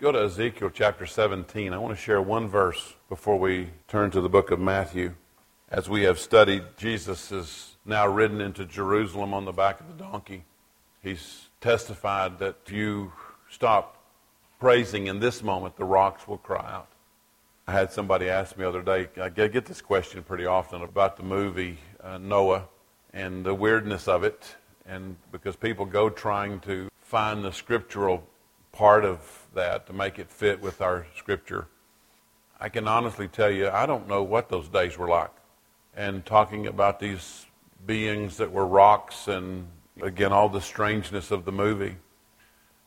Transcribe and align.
Go 0.00 0.12
to 0.12 0.22
Ezekiel 0.22 0.70
chapter 0.72 1.06
17. 1.06 1.72
I 1.72 1.78
want 1.78 1.92
to 1.92 2.00
share 2.00 2.22
one 2.22 2.46
verse 2.46 2.94
before 3.08 3.36
we 3.36 3.70
turn 3.88 4.12
to 4.12 4.20
the 4.20 4.28
book 4.28 4.52
of 4.52 4.60
Matthew. 4.60 5.14
As 5.72 5.88
we 5.88 6.02
have 6.02 6.20
studied, 6.20 6.62
Jesus 6.76 7.32
is 7.32 7.76
now 7.84 8.06
ridden 8.06 8.40
into 8.40 8.64
Jerusalem 8.64 9.34
on 9.34 9.44
the 9.44 9.50
back 9.50 9.80
of 9.80 9.88
the 9.88 9.94
donkey. 9.94 10.44
He's 11.02 11.48
testified 11.60 12.38
that 12.38 12.58
if 12.64 12.72
you 12.72 13.12
stop 13.50 14.00
praising 14.60 15.08
in 15.08 15.18
this 15.18 15.42
moment, 15.42 15.76
the 15.76 15.84
rocks 15.84 16.28
will 16.28 16.38
cry 16.38 16.64
out. 16.64 16.90
I 17.66 17.72
had 17.72 17.90
somebody 17.90 18.28
ask 18.28 18.56
me 18.56 18.62
the 18.62 18.68
other 18.68 18.82
day, 18.82 19.08
I 19.20 19.30
get 19.30 19.66
this 19.66 19.82
question 19.82 20.22
pretty 20.22 20.46
often 20.46 20.80
about 20.82 21.16
the 21.16 21.24
movie 21.24 21.76
uh, 22.04 22.18
Noah 22.18 22.68
and 23.12 23.44
the 23.44 23.52
weirdness 23.52 24.06
of 24.06 24.22
it, 24.22 24.54
and 24.86 25.16
because 25.32 25.56
people 25.56 25.86
go 25.86 26.08
trying 26.08 26.60
to 26.60 26.88
find 27.00 27.44
the 27.44 27.50
scriptural 27.50 28.24
part 28.78 29.04
of 29.04 29.18
that 29.54 29.88
to 29.88 29.92
make 29.92 30.20
it 30.20 30.30
fit 30.30 30.60
with 30.60 30.80
our 30.80 31.04
scripture. 31.16 31.66
I 32.60 32.68
can 32.68 32.86
honestly 32.86 33.26
tell 33.26 33.50
you, 33.50 33.68
I 33.68 33.86
don't 33.86 34.06
know 34.06 34.22
what 34.22 34.48
those 34.48 34.68
days 34.68 34.96
were 34.96 35.08
like. 35.08 35.32
And 35.96 36.24
talking 36.24 36.68
about 36.68 37.00
these 37.00 37.46
beings 37.86 38.36
that 38.36 38.52
were 38.52 38.64
rocks 38.64 39.26
and, 39.26 39.66
again, 40.00 40.32
all 40.32 40.48
the 40.48 40.60
strangeness 40.60 41.32
of 41.32 41.44
the 41.44 41.50
movie. 41.50 41.96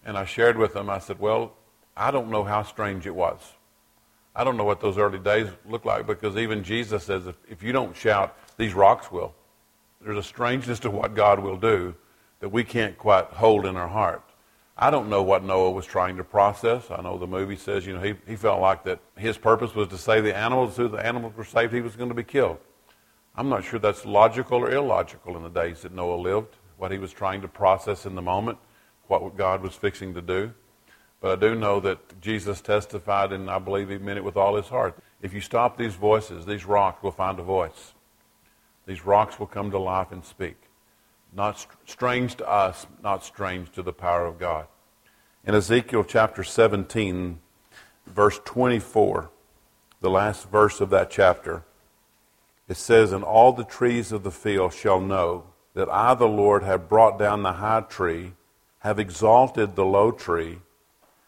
And 0.05 0.17
I 0.17 0.23
shared 0.23 0.57
with 0.57 0.73
them, 0.73 0.89
I 0.89 0.99
said, 0.99 1.19
well, 1.19 1.55
I 1.97 2.09
don't 2.09 2.29
know 2.29 2.45
how 2.45 2.63
strange 2.63 3.05
it 3.05 3.13
was. 3.13 3.39
I 4.33 4.45
don't 4.45 4.55
know 4.55 4.63
what 4.63 4.79
those 4.79 4.97
early 4.97 5.19
days 5.19 5.49
looked 5.67 5.85
like 5.85 6.07
because 6.07 6.37
even 6.37 6.63
Jesus 6.63 7.03
says, 7.03 7.27
if, 7.27 7.35
if 7.49 7.61
you 7.61 7.73
don't 7.73 7.97
shout, 7.97 8.37
these 8.55 8.73
rocks 8.73 9.11
will. 9.11 9.35
There's 9.99 10.17
a 10.17 10.23
strangeness 10.23 10.79
to 10.79 10.89
what 10.89 11.15
God 11.15 11.39
will 11.39 11.57
do 11.57 11.95
that 12.39 12.47
we 12.47 12.63
can't 12.63 12.97
quite 12.97 13.25
hold 13.25 13.65
in 13.65 13.75
our 13.75 13.89
heart. 13.89 14.23
I 14.83 14.89
don't 14.89 15.09
know 15.09 15.21
what 15.21 15.43
Noah 15.43 15.69
was 15.69 15.85
trying 15.85 16.17
to 16.17 16.23
process. 16.23 16.89
I 16.89 17.03
know 17.03 17.15
the 17.19 17.27
movie 17.27 17.55
says, 17.55 17.85
you 17.85 17.93
know, 17.93 18.01
he, 18.01 18.15
he 18.27 18.35
felt 18.35 18.59
like 18.59 18.83
that 18.85 18.99
his 19.15 19.37
purpose 19.37 19.75
was 19.75 19.87
to 19.89 19.97
save 19.97 20.23
the 20.23 20.35
animals. 20.35 20.75
Who 20.75 20.87
the 20.87 21.05
animals 21.05 21.35
were 21.37 21.45
saved, 21.45 21.71
he 21.71 21.81
was 21.81 21.95
going 21.95 22.09
to 22.09 22.15
be 22.15 22.23
killed. 22.23 22.57
I'm 23.35 23.47
not 23.47 23.63
sure 23.63 23.77
that's 23.77 24.07
logical 24.07 24.57
or 24.57 24.71
illogical 24.71 25.37
in 25.37 25.43
the 25.43 25.49
days 25.49 25.83
that 25.83 25.93
Noah 25.93 26.15
lived, 26.15 26.57
what 26.77 26.91
he 26.91 26.97
was 26.97 27.13
trying 27.13 27.41
to 27.41 27.47
process 27.47 28.07
in 28.07 28.15
the 28.15 28.23
moment, 28.23 28.57
what 29.05 29.37
God 29.37 29.61
was 29.61 29.75
fixing 29.75 30.15
to 30.15 30.21
do. 30.21 30.51
But 31.19 31.37
I 31.37 31.47
do 31.47 31.53
know 31.53 31.79
that 31.81 32.19
Jesus 32.19 32.59
testified, 32.59 33.33
and 33.33 33.51
I 33.51 33.59
believe 33.59 33.89
he 33.89 33.99
meant 33.99 34.17
it 34.17 34.23
with 34.23 34.35
all 34.35 34.55
his 34.55 34.69
heart. 34.69 34.97
If 35.21 35.31
you 35.31 35.41
stop 35.41 35.77
these 35.77 35.93
voices, 35.93 36.47
these 36.47 36.65
rocks 36.65 37.03
will 37.03 37.11
find 37.11 37.37
a 37.37 37.43
voice. 37.43 37.93
These 38.87 39.05
rocks 39.05 39.39
will 39.39 39.45
come 39.45 39.69
to 39.69 39.77
life 39.77 40.11
and 40.11 40.25
speak. 40.25 40.57
Not 41.33 41.65
strange 41.85 42.35
to 42.35 42.49
us, 42.49 42.85
not 43.01 43.23
strange 43.23 43.71
to 43.73 43.83
the 43.83 43.93
power 43.93 44.25
of 44.25 44.37
God. 44.37 44.67
In 45.45 45.55
Ezekiel 45.55 46.03
chapter 46.03 46.43
17, 46.43 47.39
verse 48.05 48.39
24, 48.43 49.29
the 50.01 50.09
last 50.09 50.49
verse 50.49 50.81
of 50.81 50.89
that 50.89 51.09
chapter, 51.09 51.63
it 52.67 52.75
says, 52.75 53.11
And 53.11 53.23
all 53.23 53.53
the 53.53 53.63
trees 53.63 54.11
of 54.11 54.23
the 54.23 54.31
field 54.31 54.73
shall 54.73 54.99
know 54.99 55.45
that 55.73 55.89
I, 55.89 56.13
the 56.15 56.27
Lord, 56.27 56.63
have 56.63 56.89
brought 56.89 57.17
down 57.17 57.43
the 57.43 57.53
high 57.53 57.81
tree, 57.81 58.33
have 58.79 58.99
exalted 58.99 59.75
the 59.75 59.85
low 59.85 60.11
tree, 60.11 60.59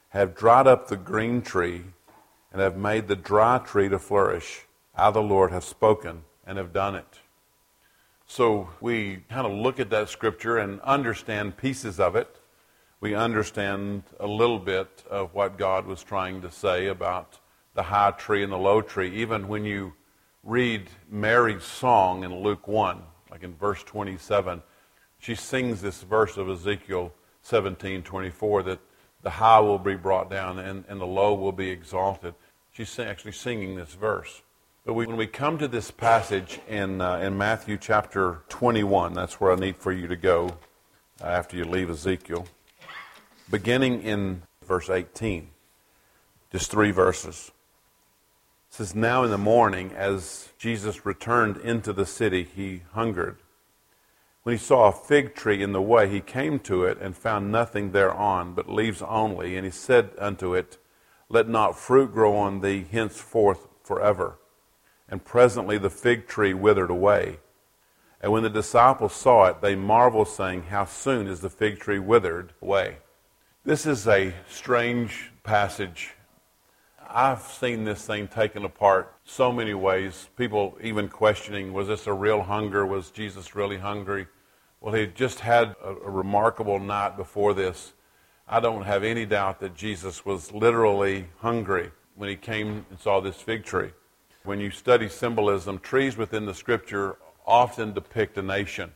have 0.10 0.36
dried 0.36 0.68
up 0.68 0.88
the 0.88 0.98
green 0.98 1.42
tree, 1.42 1.84
and 2.52 2.62
have 2.62 2.78
made 2.78 3.08
the 3.08 3.16
dry 3.16 3.58
tree 3.58 3.90
to 3.90 3.98
flourish. 3.98 4.66
I, 4.96 5.12
the 5.12 5.24
Lord, 5.24 5.52
have 5.52 5.64
spoken 5.64 6.24
and 6.46 6.58
have 6.58 6.74
done 6.74 6.96
it. 6.96 7.20
So 8.26 8.70
we 8.82 9.24
kind 9.30 9.46
of 9.46 9.54
look 9.54 9.80
at 9.80 9.90
that 9.92 10.10
scripture 10.10 10.58
and 10.58 10.82
understand 10.82 11.58
pieces 11.58 12.00
of 12.00 12.16
it. 12.16 12.40
We 13.00 13.16
understand 13.16 14.04
a 14.20 14.28
little 14.28 14.60
bit 14.60 15.04
of 15.10 15.34
what 15.34 15.58
God 15.58 15.86
was 15.86 16.04
trying 16.04 16.42
to 16.42 16.52
say 16.52 16.88
about 16.88 17.40
the 17.74 17.84
high 17.84 18.12
tree 18.12 18.44
and 18.44 18.52
the 18.52 18.58
low 18.58 18.82
tree. 18.82 19.14
Even 19.22 19.48
when 19.48 19.66
you 19.66 19.94
read 20.44 20.90
Mary's 21.10 21.64
song 21.64 22.24
in 22.24 22.34
Luke 22.42 22.68
1, 22.68 23.02
like 23.30 23.44
in 23.44 23.56
verse 23.56 23.84
27, 23.84 24.62
she 25.20 25.36
sings 25.36 25.82
this 25.82 26.02
verse 26.04 26.38
of 26.38 26.50
Ezekiel 26.50 27.14
17 27.42 28.04
24 28.04 28.64
that 28.64 28.80
the 29.22 29.30
high 29.30 29.60
will 29.60 29.80
be 29.80 29.96
brought 29.96 30.30
down 30.30 30.60
and, 30.60 30.84
and 30.88 31.00
the 31.00 31.06
low 31.06 31.34
will 31.34 31.52
be 31.52 31.70
exalted. 31.70 32.36
She's 32.72 32.98
actually 33.00 33.32
singing 33.32 33.76
this 33.76 33.94
verse. 33.94 34.42
But 34.86 34.96
when 34.96 35.16
we 35.16 35.28
come 35.28 35.58
to 35.60 35.70
this 35.70 35.92
passage 35.92 36.60
in, 36.68 37.00
uh, 37.00 37.20
in 37.20 37.38
Matthew 37.38 37.78
chapter 37.78 38.42
21, 38.50 39.14
that's 39.14 39.40
where 39.40 39.54
I 39.54 39.56
need 39.56 39.78
for 39.78 39.94
you 39.94 40.08
to 40.08 40.18
go 40.18 40.58
uh, 41.22 41.28
after 41.28 41.56
you 41.56 41.64
leave 41.64 41.90
Ezekiel, 41.90 42.46
beginning 43.50 44.02
in 44.02 44.42
verse 44.68 44.90
18, 44.90 45.48
just 46.52 46.70
three 46.70 46.92
verses. 46.92 47.54
It 48.70 48.76
says, 48.76 48.94
Now 48.94 49.24
in 49.24 49.32
the 49.32 49.38
morning, 49.38 49.94
as 49.94 50.50
Jesus 50.58 51.06
returned 51.06 51.56
into 51.56 51.94
the 51.94 52.06
city, 52.06 52.44
he 52.44 52.82
hungered. 52.92 53.38
When 54.42 54.54
he 54.54 54.62
saw 54.62 54.90
a 54.90 54.92
fig 54.92 55.34
tree 55.34 55.64
in 55.64 55.72
the 55.72 55.82
way, 55.82 56.10
he 56.10 56.20
came 56.20 56.60
to 56.60 56.84
it 56.84 56.98
and 57.00 57.16
found 57.16 57.54
nothing 57.54 57.94
thereon, 57.94 58.54
but 58.54 58.68
leaves 58.68 59.02
only. 59.02 59.56
And 59.56 59.64
he 59.64 59.72
said 59.72 60.10
unto 60.20 60.54
it, 60.54 60.78
Let 61.30 61.48
not 61.48 61.80
fruit 61.80 62.12
grow 62.12 62.36
on 62.36 62.60
thee 62.60 62.86
henceforth 62.92 63.70
forever. 63.82 64.40
And 65.14 65.24
presently 65.24 65.78
the 65.78 65.92
fig 65.92 66.28
tree 66.28 66.56
withered 66.56 66.90
away. 66.90 67.38
And 68.20 68.32
when 68.32 68.42
the 68.42 68.50
disciples 68.50 69.14
saw 69.14 69.46
it, 69.46 69.62
they 69.62 69.76
marveled, 69.76 70.28
saying, 70.28 70.64
How 70.64 70.86
soon 70.86 71.28
is 71.28 71.40
the 71.40 71.52
fig 71.52 71.80
tree 71.80 72.00
withered 72.00 72.52
away? 72.64 72.98
This 73.64 73.86
is 73.86 74.08
a 74.08 74.34
strange 74.50 75.32
passage. 75.44 76.16
I've 77.08 77.44
seen 77.44 77.84
this 77.84 78.08
thing 78.08 78.28
taken 78.28 78.66
apart 78.66 79.14
so 79.24 79.52
many 79.52 79.76
ways. 79.76 80.30
People 80.36 80.76
even 80.82 81.10
questioning, 81.10 81.74
was 81.74 81.90
this 81.90 82.08
a 82.08 82.14
real 82.14 82.42
hunger? 82.42 82.84
Was 82.84 83.12
Jesus 83.12 83.54
really 83.54 83.78
hungry? 83.78 84.26
Well, 84.82 84.96
he 84.96 85.06
just 85.06 85.42
had 85.42 85.76
a, 85.84 85.90
a 85.90 86.10
remarkable 86.10 86.80
night 86.80 87.18
before 87.18 87.54
this. 87.54 87.94
I 88.48 88.60
don't 88.60 88.86
have 88.86 89.04
any 89.04 89.28
doubt 89.28 89.60
that 89.60 89.76
Jesus 89.76 90.26
was 90.26 90.52
literally 90.52 91.28
hungry 91.38 91.92
when 92.16 92.30
he 92.30 92.36
came 92.36 92.88
and 92.90 93.00
saw 93.00 93.20
this 93.20 93.40
fig 93.40 93.64
tree. 93.64 93.92
When 94.46 94.60
you 94.60 94.72
study 94.72 95.08
symbolism, 95.08 95.80
trees 95.80 96.18
within 96.18 96.46
the 96.46 96.54
scripture 96.54 97.16
often 97.48 97.94
depict 97.94 98.38
a 98.38 98.42
nation. 98.42 98.92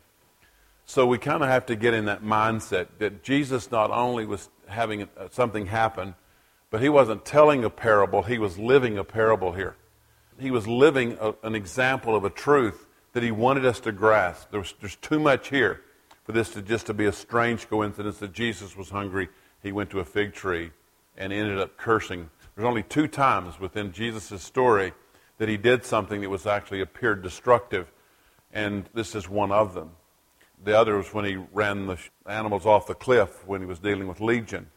So 0.85 1.07
we 1.07 1.17
kind 1.17 1.41
of 1.41 1.47
have 1.47 1.65
to 1.67 1.75
get 1.77 1.93
in 1.93 2.05
that 2.05 2.21
mindset 2.21 2.87
that 2.99 3.23
Jesus 3.23 3.71
not 3.71 3.89
only 3.89 4.25
was 4.25 4.49
having 4.67 5.07
something 5.31 5.67
happen, 5.67 6.15
but 6.69 6.81
he 6.81 6.89
wasn't 6.89 7.23
telling 7.23 7.63
a 7.63 7.69
parable, 7.69 8.23
he 8.23 8.37
was 8.37 8.59
living 8.59 8.97
a 8.97 9.05
parable 9.05 9.53
here. 9.53 9.77
He 10.37 10.51
was 10.51 10.67
living 10.67 11.17
a, 11.21 11.33
an 11.43 11.55
example 11.55 12.13
of 12.13 12.25
a 12.25 12.29
truth 12.29 12.85
that 13.13 13.23
he 13.23 13.31
wanted 13.31 13.65
us 13.65 13.79
to 13.81 13.93
grasp. 13.93 14.51
There's, 14.51 14.75
there's 14.81 14.97
too 14.97 15.19
much 15.19 15.47
here 15.47 15.81
for 16.25 16.33
this 16.33 16.49
to 16.51 16.61
just 16.61 16.87
to 16.87 16.93
be 16.93 17.05
a 17.05 17.13
strange 17.13 17.69
coincidence 17.69 18.17
that 18.17 18.33
Jesus 18.33 18.75
was 18.75 18.89
hungry. 18.89 19.29
He 19.63 19.71
went 19.71 19.89
to 19.91 20.01
a 20.01 20.05
fig 20.05 20.33
tree 20.33 20.71
and 21.17 21.31
ended 21.31 21.57
up 21.57 21.77
cursing. 21.77 22.29
There's 22.55 22.67
only 22.67 22.83
two 22.83 23.07
times 23.07 23.61
within 23.61 23.93
Jesus' 23.93 24.43
story 24.43 24.91
that 25.37 25.49
he 25.49 25.57
did 25.57 25.85
something 25.85 26.21
that 26.21 26.29
was 26.29 26.45
actually 26.45 26.81
appeared 26.81 27.21
destructive, 27.21 27.91
and 28.51 28.89
this 28.93 29.15
is 29.15 29.29
one 29.29 29.51
of 29.51 29.73
them. 29.73 29.91
The 30.63 30.77
other 30.77 30.97
was 30.97 31.13
when 31.13 31.25
he 31.25 31.35
ran 31.53 31.85
the 31.85 31.99
animals 32.25 32.65
off 32.65 32.87
the 32.87 32.95
cliff 32.95 33.45
when 33.47 33.61
he 33.61 33.67
was 33.67 33.79
dealing 33.79 34.07
with 34.07 34.19
Legion. 34.19 34.67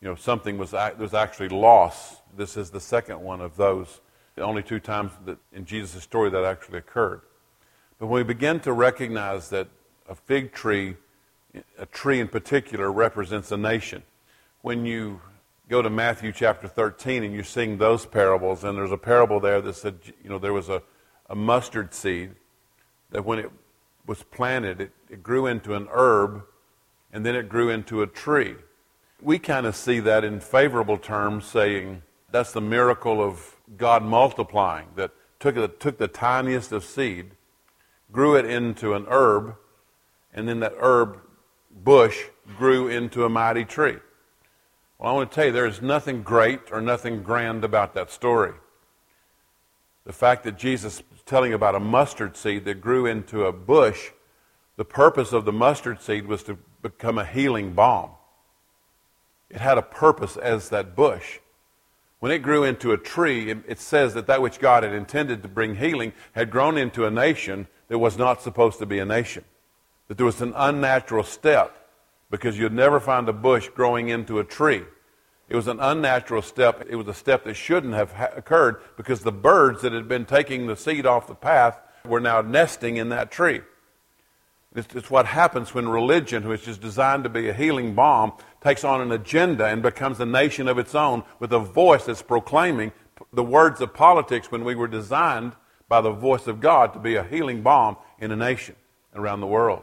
You 0.00 0.08
know, 0.08 0.14
something 0.14 0.58
was, 0.58 0.72
was 0.72 1.14
actually 1.14 1.50
lost. 1.50 2.22
This 2.36 2.56
is 2.56 2.70
the 2.70 2.80
second 2.80 3.20
one 3.20 3.40
of 3.40 3.56
those. 3.56 4.00
The 4.34 4.42
only 4.42 4.62
two 4.62 4.80
times 4.80 5.12
that 5.26 5.38
in 5.52 5.66
Jesus' 5.66 6.02
story 6.02 6.30
that 6.30 6.44
actually 6.44 6.78
occurred. 6.78 7.20
But 7.98 8.06
when 8.06 8.20
we 8.20 8.24
begin 8.24 8.60
to 8.60 8.72
recognize 8.72 9.50
that 9.50 9.68
a 10.08 10.14
fig 10.14 10.52
tree, 10.52 10.96
a 11.78 11.86
tree 11.86 12.18
in 12.18 12.28
particular, 12.28 12.90
represents 12.90 13.52
a 13.52 13.56
nation, 13.56 14.02
when 14.62 14.86
you 14.86 15.20
go 15.72 15.80
to 15.80 15.88
Matthew 15.88 16.32
chapter 16.32 16.68
13 16.68 17.24
and 17.24 17.32
you're 17.32 17.42
seeing 17.42 17.78
those 17.78 18.04
parables, 18.04 18.62
and 18.62 18.76
there's 18.76 18.92
a 18.92 18.98
parable 18.98 19.40
there 19.40 19.62
that 19.62 19.72
said, 19.72 20.00
you 20.22 20.28
know, 20.28 20.38
there 20.38 20.52
was 20.52 20.68
a, 20.68 20.82
a 21.30 21.34
mustard 21.34 21.94
seed 21.94 22.32
that 23.10 23.24
when 23.24 23.38
it 23.38 23.50
was 24.04 24.22
planted, 24.24 24.82
it, 24.82 24.92
it 25.08 25.22
grew 25.22 25.46
into 25.46 25.74
an 25.74 25.88
herb, 25.90 26.42
and 27.10 27.24
then 27.24 27.34
it 27.34 27.48
grew 27.48 27.70
into 27.70 28.02
a 28.02 28.06
tree. 28.06 28.54
We 29.22 29.38
kind 29.38 29.64
of 29.64 29.74
see 29.74 29.98
that 30.00 30.24
in 30.24 30.40
favorable 30.40 30.98
terms, 30.98 31.46
saying 31.46 32.02
that's 32.30 32.52
the 32.52 32.60
miracle 32.60 33.22
of 33.22 33.56
God 33.78 34.02
multiplying, 34.02 34.88
that 34.96 35.12
took, 35.40 35.54
the, 35.54 35.68
took 35.68 35.96
the 35.96 36.06
tiniest 36.06 36.72
of 36.72 36.84
seed, 36.84 37.30
grew 38.12 38.36
it 38.36 38.44
into 38.44 38.92
an 38.92 39.06
herb, 39.08 39.56
and 40.34 40.46
then 40.46 40.60
that 40.60 40.74
herb 40.78 41.18
bush 41.74 42.24
grew 42.58 42.88
into 42.88 43.24
a 43.24 43.30
mighty 43.30 43.64
tree. 43.64 43.96
Well, 45.02 45.10
I 45.10 45.14
want 45.16 45.32
to 45.32 45.34
tell 45.34 45.46
you, 45.46 45.52
there 45.52 45.66
is 45.66 45.82
nothing 45.82 46.22
great 46.22 46.70
or 46.70 46.80
nothing 46.80 47.24
grand 47.24 47.64
about 47.64 47.94
that 47.94 48.08
story. 48.08 48.52
The 50.04 50.12
fact 50.12 50.44
that 50.44 50.56
Jesus 50.56 51.02
is 51.12 51.22
telling 51.26 51.52
about 51.52 51.74
a 51.74 51.80
mustard 51.80 52.36
seed 52.36 52.64
that 52.66 52.80
grew 52.80 53.06
into 53.06 53.46
a 53.46 53.52
bush, 53.52 54.10
the 54.76 54.84
purpose 54.84 55.32
of 55.32 55.44
the 55.44 55.50
mustard 55.50 56.00
seed 56.00 56.28
was 56.28 56.44
to 56.44 56.56
become 56.82 57.18
a 57.18 57.24
healing 57.24 57.72
balm. 57.72 58.10
It 59.50 59.60
had 59.60 59.76
a 59.76 59.82
purpose 59.82 60.36
as 60.36 60.68
that 60.68 60.94
bush. 60.94 61.40
When 62.20 62.30
it 62.30 62.38
grew 62.38 62.62
into 62.62 62.92
a 62.92 62.96
tree, 62.96 63.50
it 63.50 63.80
says 63.80 64.14
that 64.14 64.28
that 64.28 64.40
which 64.40 64.60
God 64.60 64.84
had 64.84 64.92
intended 64.92 65.42
to 65.42 65.48
bring 65.48 65.74
healing 65.74 66.12
had 66.30 66.48
grown 66.48 66.78
into 66.78 67.06
a 67.06 67.10
nation 67.10 67.66
that 67.88 67.98
was 67.98 68.16
not 68.16 68.40
supposed 68.40 68.78
to 68.78 68.86
be 68.86 69.00
a 69.00 69.04
nation. 69.04 69.42
That 70.06 70.16
there 70.16 70.26
was 70.26 70.40
an 70.40 70.52
unnatural 70.54 71.24
step 71.24 71.81
because 72.32 72.58
you'd 72.58 72.72
never 72.72 72.98
find 72.98 73.28
a 73.28 73.32
bush 73.32 73.68
growing 73.68 74.08
into 74.08 74.38
a 74.38 74.44
tree. 74.44 74.82
It 75.50 75.54
was 75.54 75.68
an 75.68 75.78
unnatural 75.78 76.40
step. 76.40 76.82
It 76.88 76.96
was 76.96 77.06
a 77.06 77.12
step 77.12 77.44
that 77.44 77.54
shouldn't 77.54 77.92
have 77.92 78.12
ha- 78.12 78.30
occurred 78.34 78.80
because 78.96 79.20
the 79.20 79.30
birds 79.30 79.82
that 79.82 79.92
had 79.92 80.08
been 80.08 80.24
taking 80.24 80.66
the 80.66 80.74
seed 80.74 81.04
off 81.04 81.26
the 81.26 81.34
path 81.34 81.78
were 82.06 82.20
now 82.20 82.40
nesting 82.40 82.96
in 82.96 83.10
that 83.10 83.30
tree. 83.30 83.60
It's, 84.74 84.94
it's 84.94 85.10
what 85.10 85.26
happens 85.26 85.74
when 85.74 85.90
religion, 85.90 86.48
which 86.48 86.66
is 86.66 86.78
designed 86.78 87.24
to 87.24 87.28
be 87.28 87.50
a 87.50 87.52
healing 87.52 87.94
balm, 87.94 88.32
takes 88.62 88.82
on 88.82 89.02
an 89.02 89.12
agenda 89.12 89.66
and 89.66 89.82
becomes 89.82 90.18
a 90.18 90.24
nation 90.24 90.68
of 90.68 90.78
its 90.78 90.94
own 90.94 91.24
with 91.38 91.52
a 91.52 91.58
voice 91.58 92.06
that's 92.06 92.22
proclaiming 92.22 92.92
the 93.34 93.44
words 93.44 93.82
of 93.82 93.92
politics 93.92 94.50
when 94.50 94.64
we 94.64 94.74
were 94.74 94.88
designed 94.88 95.52
by 95.86 96.00
the 96.00 96.10
voice 96.10 96.46
of 96.46 96.60
God 96.60 96.94
to 96.94 96.98
be 96.98 97.16
a 97.16 97.24
healing 97.24 97.60
balm 97.60 97.98
in 98.18 98.32
a 98.32 98.36
nation 98.36 98.74
around 99.14 99.40
the 99.40 99.46
world. 99.46 99.82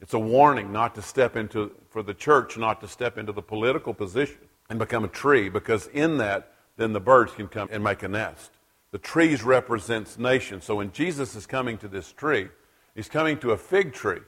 It's 0.00 0.14
a 0.14 0.18
warning 0.18 0.72
not 0.72 0.94
to 0.94 1.02
step 1.02 1.36
into, 1.36 1.72
for 1.90 2.02
the 2.02 2.14
church 2.14 2.56
not 2.56 2.80
to 2.80 2.88
step 2.88 3.18
into 3.18 3.32
the 3.32 3.42
political 3.42 3.92
position 3.92 4.38
and 4.68 4.78
become 4.78 5.04
a 5.04 5.08
tree 5.08 5.48
because 5.48 5.86
in 5.88 6.18
that, 6.18 6.52
then 6.76 6.92
the 6.92 7.00
birds 7.00 7.32
can 7.32 7.48
come 7.48 7.68
and 7.70 7.84
make 7.84 8.02
a 8.02 8.08
nest. 8.08 8.50
The 8.92 8.98
trees 8.98 9.42
represents 9.42 10.18
nations. 10.18 10.64
So 10.64 10.76
when 10.76 10.92
Jesus 10.92 11.36
is 11.36 11.46
coming 11.46 11.76
to 11.78 11.88
this 11.88 12.12
tree, 12.12 12.48
he's 12.94 13.08
coming 13.08 13.38
to 13.38 13.52
a 13.52 13.56
fig 13.56 13.92
tree. 13.92 14.20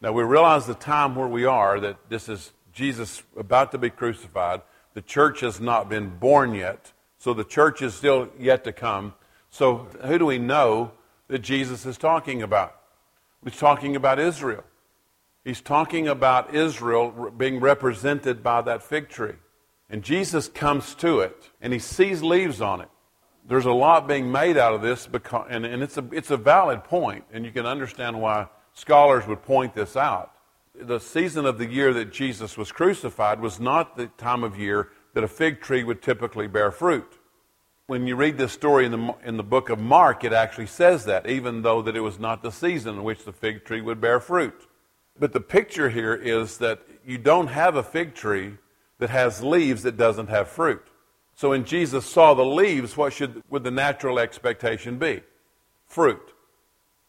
Now 0.00 0.12
we 0.12 0.22
realize 0.24 0.66
the 0.66 0.74
time 0.74 1.14
where 1.14 1.28
we 1.28 1.44
are 1.44 1.80
that 1.80 1.96
this 2.08 2.28
is 2.28 2.52
Jesus 2.72 3.22
about 3.36 3.72
to 3.72 3.78
be 3.78 3.90
crucified. 3.90 4.62
The 4.94 5.02
church 5.02 5.40
has 5.40 5.60
not 5.60 5.88
been 5.88 6.10
born 6.10 6.54
yet. 6.54 6.92
So 7.18 7.32
the 7.32 7.44
church 7.44 7.82
is 7.82 7.94
still 7.94 8.28
yet 8.38 8.64
to 8.64 8.72
come. 8.72 9.14
So 9.50 9.88
who 10.04 10.18
do 10.18 10.26
we 10.26 10.38
know 10.38 10.92
that 11.28 11.38
Jesus 11.38 11.86
is 11.86 11.96
talking 11.96 12.42
about? 12.42 12.76
He's 13.44 13.56
talking 13.56 13.96
about 13.96 14.18
Israel. 14.18 14.64
He's 15.44 15.60
talking 15.60 16.08
about 16.08 16.54
Israel 16.54 17.32
being 17.36 17.60
represented 17.60 18.42
by 18.42 18.62
that 18.62 18.82
fig 18.82 19.08
tree. 19.08 19.34
And 19.90 20.02
Jesus 20.02 20.48
comes 20.48 20.94
to 20.96 21.20
it 21.20 21.50
and 21.60 21.72
he 21.72 21.78
sees 21.78 22.22
leaves 22.22 22.60
on 22.60 22.80
it 22.80 22.88
there's 23.46 23.66
a 23.66 23.72
lot 23.72 24.06
being 24.06 24.30
made 24.30 24.56
out 24.56 24.74
of 24.74 24.82
this, 24.82 25.06
because, 25.06 25.46
and, 25.50 25.64
and 25.66 25.82
it's, 25.82 25.96
a, 25.98 26.04
it's 26.12 26.30
a 26.30 26.36
valid 26.36 26.84
point, 26.84 27.24
and 27.32 27.44
you 27.44 27.50
can 27.50 27.66
understand 27.66 28.20
why 28.20 28.46
scholars 28.74 29.26
would 29.26 29.42
point 29.42 29.74
this 29.74 29.96
out. 29.96 30.32
The 30.74 31.00
season 31.00 31.44
of 31.44 31.58
the 31.58 31.66
year 31.66 31.92
that 31.94 32.12
Jesus 32.12 32.56
was 32.56 32.72
crucified 32.72 33.40
was 33.40 33.60
not 33.60 33.96
the 33.96 34.06
time 34.06 34.44
of 34.44 34.58
year 34.58 34.90
that 35.14 35.24
a 35.24 35.28
fig 35.28 35.60
tree 35.60 35.84
would 35.84 36.02
typically 36.02 36.46
bear 36.46 36.70
fruit. 36.70 37.18
When 37.88 38.06
you 38.06 38.16
read 38.16 38.38
this 38.38 38.52
story 38.52 38.86
in 38.86 38.92
the, 38.92 39.14
in 39.24 39.36
the 39.36 39.42
book 39.42 39.68
of 39.68 39.78
Mark, 39.78 40.24
it 40.24 40.32
actually 40.32 40.68
says 40.68 41.04
that, 41.04 41.28
even 41.28 41.62
though 41.62 41.82
that 41.82 41.96
it 41.96 42.00
was 42.00 42.18
not 42.18 42.42
the 42.42 42.52
season 42.52 42.94
in 42.94 43.02
which 43.02 43.24
the 43.24 43.32
fig 43.32 43.64
tree 43.64 43.82
would 43.82 44.00
bear 44.00 44.20
fruit. 44.20 44.66
But 45.18 45.32
the 45.32 45.40
picture 45.40 45.90
here 45.90 46.14
is 46.14 46.58
that 46.58 46.80
you 47.04 47.18
don't 47.18 47.48
have 47.48 47.76
a 47.76 47.82
fig 47.82 48.14
tree 48.14 48.56
that 48.98 49.10
has 49.10 49.42
leaves 49.42 49.82
that 49.82 49.96
doesn't 49.96 50.28
have 50.28 50.48
fruit. 50.48 50.86
So 51.34 51.50
when 51.50 51.64
Jesus 51.64 52.06
saw 52.06 52.34
the 52.34 52.44
leaves, 52.44 52.96
what 52.96 53.12
should 53.12 53.42
would 53.48 53.64
the 53.64 53.70
natural 53.70 54.18
expectation 54.18 54.98
be? 54.98 55.22
Fruit. 55.86 56.22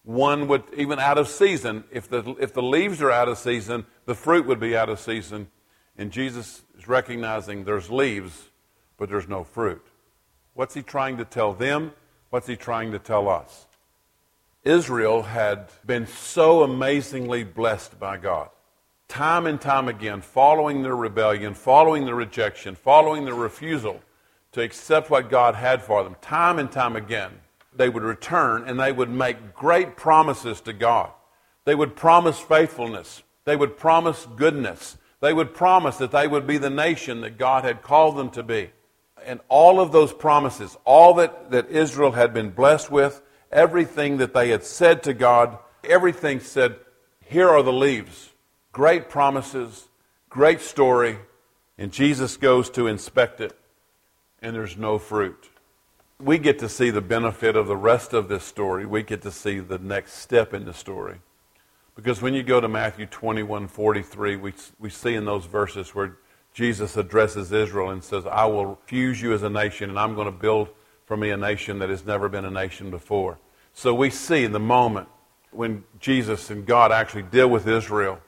One 0.04 0.48
would 0.48 0.64
even 0.76 1.00
out 1.00 1.18
of 1.18 1.28
season. 1.28 1.84
If 1.92 2.10
the 2.10 2.36
if 2.40 2.54
the 2.54 2.64
leaves 2.64 3.02
are 3.02 3.12
out 3.12 3.30
of 3.30 3.38
season, 3.38 3.86
the 4.06 4.16
fruit 4.16 4.46
would 4.48 4.60
be 4.60 4.76
out 4.76 4.90
of 4.90 5.00
season. 5.00 5.48
And 5.98 6.12
Jesus 6.12 6.64
is 6.78 6.88
recognizing 6.88 7.64
there's 7.64 7.90
leaves, 7.90 8.50
but 8.98 9.10
there's 9.10 9.28
no 9.28 9.44
fruit. 9.44 9.86
What's 10.54 10.74
he 10.74 10.82
trying 10.82 11.18
to 11.18 11.26
tell 11.26 11.54
them? 11.54 11.92
What's 12.30 12.48
he 12.48 12.56
trying 12.56 12.92
to 12.92 13.00
tell 13.00 13.30
us? 13.30 13.68
Israel 14.64 15.24
had 15.24 15.68
been 15.86 16.08
so 16.08 16.64
amazingly 16.64 17.44
blessed 17.44 18.00
by 18.00 18.18
God. 18.18 18.50
Time 19.10 19.46
and 19.46 19.60
time 19.60 19.90
again, 19.90 20.22
following 20.22 20.82
their 20.82 20.96
rebellion, 20.96 21.54
following 21.54 22.06
the 22.06 22.16
rejection, 22.16 22.76
following 22.76 23.26
the 23.26 23.34
refusal 23.34 24.02
to 24.54 24.62
accept 24.62 25.10
what 25.10 25.30
God 25.30 25.56
had 25.56 25.82
for 25.82 26.04
them. 26.04 26.16
Time 26.22 26.60
and 26.60 26.72
time 26.72 26.96
again, 26.96 27.32
they 27.76 27.90
would 27.90 28.04
return 28.04 28.68
and 28.68 28.80
they 28.80 28.92
would 28.92 29.10
make 29.10 29.54
great 29.54 29.98
promises 29.98 30.62
to 30.62 30.74
God. 30.74 31.12
They 31.66 31.76
would 31.76 31.96
promise 31.96 32.40
faithfulness. 32.40 33.24
They 33.46 33.56
would 33.56 33.78
promise 33.78 34.28
goodness. 34.36 34.98
They 35.20 35.34
would 35.34 35.54
promise 35.54 35.98
that 35.98 36.12
they 36.12 36.28
would 36.28 36.48
be 36.48 36.58
the 36.58 36.70
nation 36.70 37.22
that 37.22 37.38
God 37.38 37.66
had 37.66 37.82
called 37.82 38.16
them 38.16 38.30
to 38.32 38.44
be. 38.44 38.72
And 39.26 39.42
all 39.50 39.80
of 39.80 39.92
those 39.92 40.14
promises, 40.14 40.78
all 40.86 41.14
that, 41.16 41.52
that 41.52 41.70
Israel 41.70 42.12
had 42.12 42.34
been 42.34 42.50
blessed 42.50 42.92
with, 42.92 43.22
everything 43.54 44.18
that 44.18 44.34
they 44.34 44.50
had 44.50 44.64
said 44.64 45.04
to 45.04 45.14
God, 45.14 45.58
everything 45.84 46.40
said, 46.40 46.76
here 47.26 47.50
are 47.50 47.64
the 47.64 47.74
leaves. 47.74 48.32
Great 48.72 49.10
promises, 49.10 49.88
great 50.30 50.62
story. 50.62 51.18
And 51.78 51.92
Jesus 51.92 52.38
goes 52.38 52.70
to 52.72 52.88
inspect 52.88 53.42
it 53.42 53.58
and 54.44 54.56
there's 54.56 54.78
no 54.78 55.00
fruit. 55.00 55.50
We 56.20 56.38
get 56.38 56.60
to 56.60 56.70
see 56.70 56.90
the 56.90 57.02
benefit 57.02 57.56
of 57.56 57.68
the 57.68 57.78
rest 57.78 58.14
of 58.14 58.28
this 58.28 58.44
story. 58.44 58.86
We 58.86 59.02
get 59.02 59.22
to 59.24 59.32
see 59.32 59.60
the 59.60 59.80
next 59.80 60.14
step 60.14 60.54
in 60.54 60.66
the 60.66 60.74
story. 60.74 61.20
Because 61.96 62.22
when 62.22 62.34
you 62.34 62.44
go 62.44 62.60
to 62.60 62.68
Matthew 62.68 63.06
21 63.06 63.68
43, 63.68 64.36
we, 64.36 64.54
we 64.80 64.90
see 64.90 65.16
in 65.16 65.26
those 65.26 65.46
verses 65.46 65.96
where 65.96 66.18
Jesus 66.54 66.98
addresses 66.98 67.52
Israel 67.52 67.90
and 67.90 68.04
says, 68.04 68.26
I 68.26 68.46
will 68.46 68.80
fuse 68.86 69.22
you 69.22 69.34
as 69.34 69.44
a 69.44 69.50
nation, 69.50 69.90
and 69.90 70.00
I'm 70.00 70.14
going 70.14 70.26
to 70.26 70.32
build 70.32 70.70
for 71.06 71.18
me 71.18 71.32
a 71.32 71.38
nation 71.38 71.80
that 71.80 71.90
has 71.90 72.06
never 72.06 72.30
been 72.30 72.46
a 72.46 72.52
nation 72.52 72.90
before. 72.90 73.40
So 73.74 73.94
we 73.94 74.10
see 74.10 74.44
in 74.44 74.52
the 74.52 74.60
moment 74.60 75.10
when 75.52 75.84
Jesus 76.00 76.50
and 76.50 76.66
God 76.66 76.92
actually 76.92 77.24
deal 77.24 77.48
with 77.48 77.68
Israel, 77.68 78.20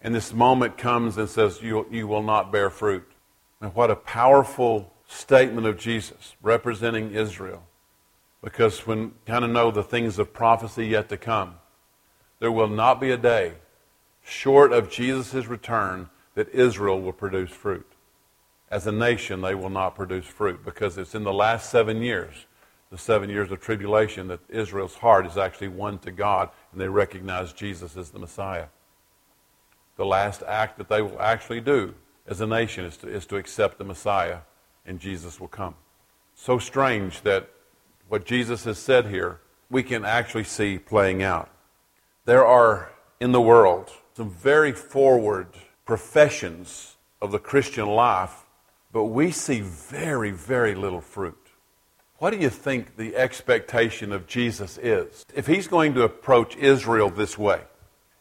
and 0.00 0.14
this 0.14 0.32
moment 0.32 0.76
comes 0.76 1.16
and 1.16 1.28
says, 1.28 1.62
You, 1.62 1.86
you 1.90 2.06
will 2.06 2.22
not 2.22 2.52
bear 2.52 2.70
fruit. 2.70 3.10
And 3.60 3.74
what 3.74 3.90
a 3.90 3.96
powerful 3.96 4.92
statement 5.06 5.66
of 5.66 5.78
Jesus 5.78 6.34
representing 6.42 7.12
Israel. 7.12 7.62
Because 8.42 8.86
when 8.86 9.12
kind 9.24 9.44
of 9.44 9.50
know 9.50 9.70
the 9.70 9.82
things 9.82 10.18
of 10.18 10.34
prophecy 10.34 10.86
yet 10.88 11.08
to 11.08 11.16
come, 11.16 11.54
there 12.40 12.52
will 12.52 12.68
not 12.68 13.00
be 13.00 13.10
a 13.10 13.16
day 13.16 13.54
short 14.22 14.72
of 14.72 14.90
Jesus' 14.90 15.46
return 15.46 16.08
that 16.34 16.48
Israel 16.48 17.00
will 17.00 17.12
produce 17.12 17.50
fruit. 17.50 17.86
As 18.70 18.86
a 18.86 18.92
nation, 18.92 19.40
they 19.40 19.54
will 19.54 19.70
not 19.70 19.94
produce 19.94 20.26
fruit 20.26 20.64
because 20.64 20.98
it's 20.98 21.14
in 21.14 21.24
the 21.24 21.32
last 21.32 21.70
seven 21.70 22.02
years, 22.02 22.46
the 22.90 22.98
seven 22.98 23.30
years 23.30 23.50
of 23.50 23.60
tribulation, 23.60 24.28
that 24.28 24.40
Israel's 24.48 24.94
heart 24.94 25.26
is 25.26 25.36
actually 25.36 25.68
won 25.68 25.98
to 25.98 26.12
God 26.12 26.50
and 26.72 26.80
they 26.80 26.88
recognize 26.88 27.52
Jesus 27.52 27.96
as 27.96 28.10
the 28.10 28.18
Messiah. 28.18 28.66
The 29.96 30.06
last 30.06 30.42
act 30.46 30.78
that 30.78 30.88
they 30.88 31.02
will 31.02 31.20
actually 31.20 31.60
do 31.60 31.94
as 32.26 32.40
a 32.40 32.46
nation 32.46 32.84
is 32.84 32.96
to, 32.98 33.08
is 33.08 33.26
to 33.26 33.36
accept 33.36 33.78
the 33.78 33.84
Messiah 33.84 34.38
and 34.86 35.00
Jesus 35.00 35.40
will 35.40 35.48
come. 35.48 35.74
So 36.34 36.58
strange 36.58 37.22
that 37.22 37.48
what 38.08 38.24
Jesus 38.26 38.64
has 38.64 38.78
said 38.78 39.06
here, 39.06 39.40
we 39.70 39.82
can 39.82 40.04
actually 40.04 40.44
see 40.44 40.78
playing 40.78 41.22
out. 41.22 41.50
There 42.24 42.44
are 42.44 42.92
in 43.20 43.32
the 43.32 43.40
world 43.40 43.90
some 44.14 44.30
very 44.30 44.72
forward 44.72 45.48
professions 45.84 46.96
of 47.20 47.32
the 47.32 47.38
Christian 47.38 47.86
life, 47.86 48.44
but 48.92 49.04
we 49.04 49.30
see 49.30 49.60
very, 49.60 50.30
very 50.30 50.74
little 50.74 51.00
fruit. 51.00 51.43
What 52.24 52.32
do 52.32 52.38
you 52.38 52.48
think 52.48 52.96
the 52.96 53.16
expectation 53.16 54.10
of 54.10 54.26
Jesus 54.26 54.78
is? 54.78 55.26
If 55.34 55.46
he's 55.46 55.68
going 55.68 55.92
to 55.92 56.04
approach 56.04 56.56
Israel 56.56 57.10
this 57.10 57.36
way, 57.36 57.60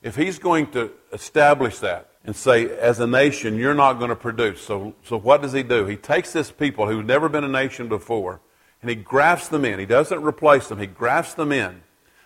if 0.01 0.17
he's 0.17 0.39
going 0.39 0.71
to 0.71 0.91
establish 1.13 1.79
that, 1.79 2.09
and 2.25 2.35
say, 2.35 2.69
as 2.77 2.99
a 2.99 3.07
nation, 3.07 3.55
you're 3.55 3.73
not 3.73 3.99
going 3.99 4.09
to 4.09 4.15
produce. 4.17 4.59
So, 4.59 4.93
so 5.05 5.17
what 5.17 5.41
does 5.41 5.53
he 5.53 5.63
do? 5.63 5.85
He 5.85 5.95
takes 5.95 6.33
this 6.33 6.51
people 6.51 6.85
who've 6.85 7.05
never 7.05 7.29
been 7.29 7.45
a 7.45 7.47
nation 7.47 7.87
before 7.87 8.41
and 8.81 8.89
he 8.89 8.95
grafts 8.97 9.47
them 9.47 9.63
in. 9.63 9.79
He 9.79 9.85
doesn't 9.85 10.21
replace 10.21 10.67
them, 10.67 10.79
he 10.79 10.87
grafts 10.87 11.35
them 11.35 11.53
in 11.53 11.83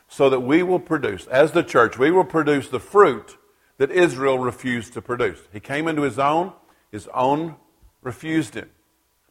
so 0.08 0.32
that 0.32 0.40
we 0.40 0.64
will 0.64 0.80
produce, 0.80 1.28
as 1.28 1.52
the 1.52 1.62
church, 1.62 2.00
we 2.00 2.10
will 2.10 2.26
produce 2.26 2.70
the 2.70 2.80
fruit 2.80 3.38
that 3.78 3.92
Israel 3.92 4.40
refused 4.40 4.94
to 4.94 5.02
produce. 5.04 5.42
He 5.54 5.60
came 5.60 5.88
into 5.88 6.02
his 6.02 6.18
own, 6.18 6.54
his 6.92 7.08
own 7.14 7.56
refused 8.02 8.56
him. 8.56 8.72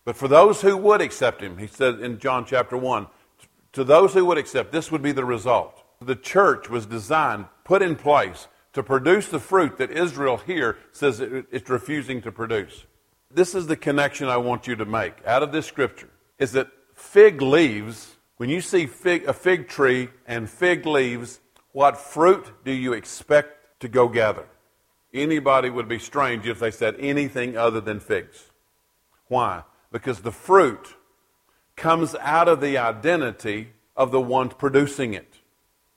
But 0.07 0.17
for 0.17 0.29
those 0.29 0.63
who 0.63 0.77
would 0.77 1.01
accept 1.01 1.43
him, 1.43 1.59
he 1.59 1.67
said 1.67 1.99
in 1.99 2.21
John 2.21 2.47
chapter 2.47 2.77
1, 2.77 3.09
to 3.73 3.83
those 3.83 4.15
who 4.15 4.25
would 4.25 4.39
accept, 4.39 4.71
this 4.71 4.91
would 4.93 5.03
be 5.03 5.11
the 5.11 5.25
result. 5.25 5.83
The 6.01 6.15
church 6.15 6.71
was 6.71 6.87
designed, 6.87 7.47
put 7.65 7.83
in 7.83 7.97
place 7.97 8.47
to 8.75 8.85
produce 8.85 9.27
the 9.27 9.41
fruit 9.41 9.79
that 9.79 9.91
Israel 9.91 10.37
here 10.37 10.79
says 10.93 11.21
it's 11.21 11.69
refusing 11.69 12.23
to 12.23 12.31
produce. 12.31 12.85
This 13.33 13.55
is 13.55 13.67
the 13.67 13.77
connection 13.77 14.29
I 14.29 14.37
want 14.37 14.69
you 14.69 14.77
to 14.77 14.85
make 14.85 15.15
out 15.27 15.43
of 15.43 15.51
this 15.51 15.67
scripture 15.67 16.09
is 16.39 16.53
that 16.53 16.69
fig 16.95 17.43
leaves, 17.43 18.15
when 18.37 18.49
you 18.49 18.61
see 18.61 18.87
fig, 18.87 19.25
a 19.25 19.33
fig 19.33 19.67
tree 19.67 20.09
and 20.25 20.49
fig 20.49 20.87
leaves, 20.87 21.41
what 21.73 21.99
fruit 21.99 22.47
do 22.65 22.71
you 22.71 22.93
expect 22.93 23.81
to 23.81 23.89
go 23.89 24.09
gather? 24.09 24.47
Anybody 25.13 25.69
would 25.69 25.89
be 25.89 25.99
strange 25.99 26.47
if 26.47 26.61
they 26.61 26.71
said 26.71 26.95
anything 27.01 27.57
other 27.57 27.81
than 27.81 27.99
figs. 27.99 28.53
Why? 29.27 29.65
Because 29.97 30.21
the 30.21 30.31
fruit 30.31 30.95
comes 31.75 32.15
out 32.17 32.49
of 32.49 32.61
the 32.61 32.77
identity 32.77 33.69
of 33.97 34.11
the 34.11 34.21
one 34.21 34.51
producing 34.51 35.15
it. 35.15 35.37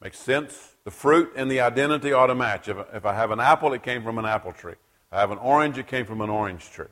Makes 0.01 0.20
sense? 0.20 0.77
The 0.86 0.91
fruit 0.91 1.34
and 1.36 1.51
the 1.51 1.60
identity 1.60 2.13
ought 2.13 2.27
to 2.27 2.36
match. 2.36 2.70
If, 2.70 2.77
if 2.94 3.06
I 3.06 3.13
have 3.13 3.32
an 3.32 3.41
apple, 3.41 3.74
it 3.74 3.84
came 3.84 4.01
from 4.01 4.18
an 4.18 4.24
apple 4.24 4.53
tree. 4.53 4.72
If 4.72 5.12
I 5.12 5.20
have 5.20 5.32
an 5.32 5.38
orange, 5.39 5.77
it 5.77 5.88
came 5.88 6.06
from 6.06 6.22
an 6.22 6.29
orange 6.29 6.72
tree. 6.72 6.88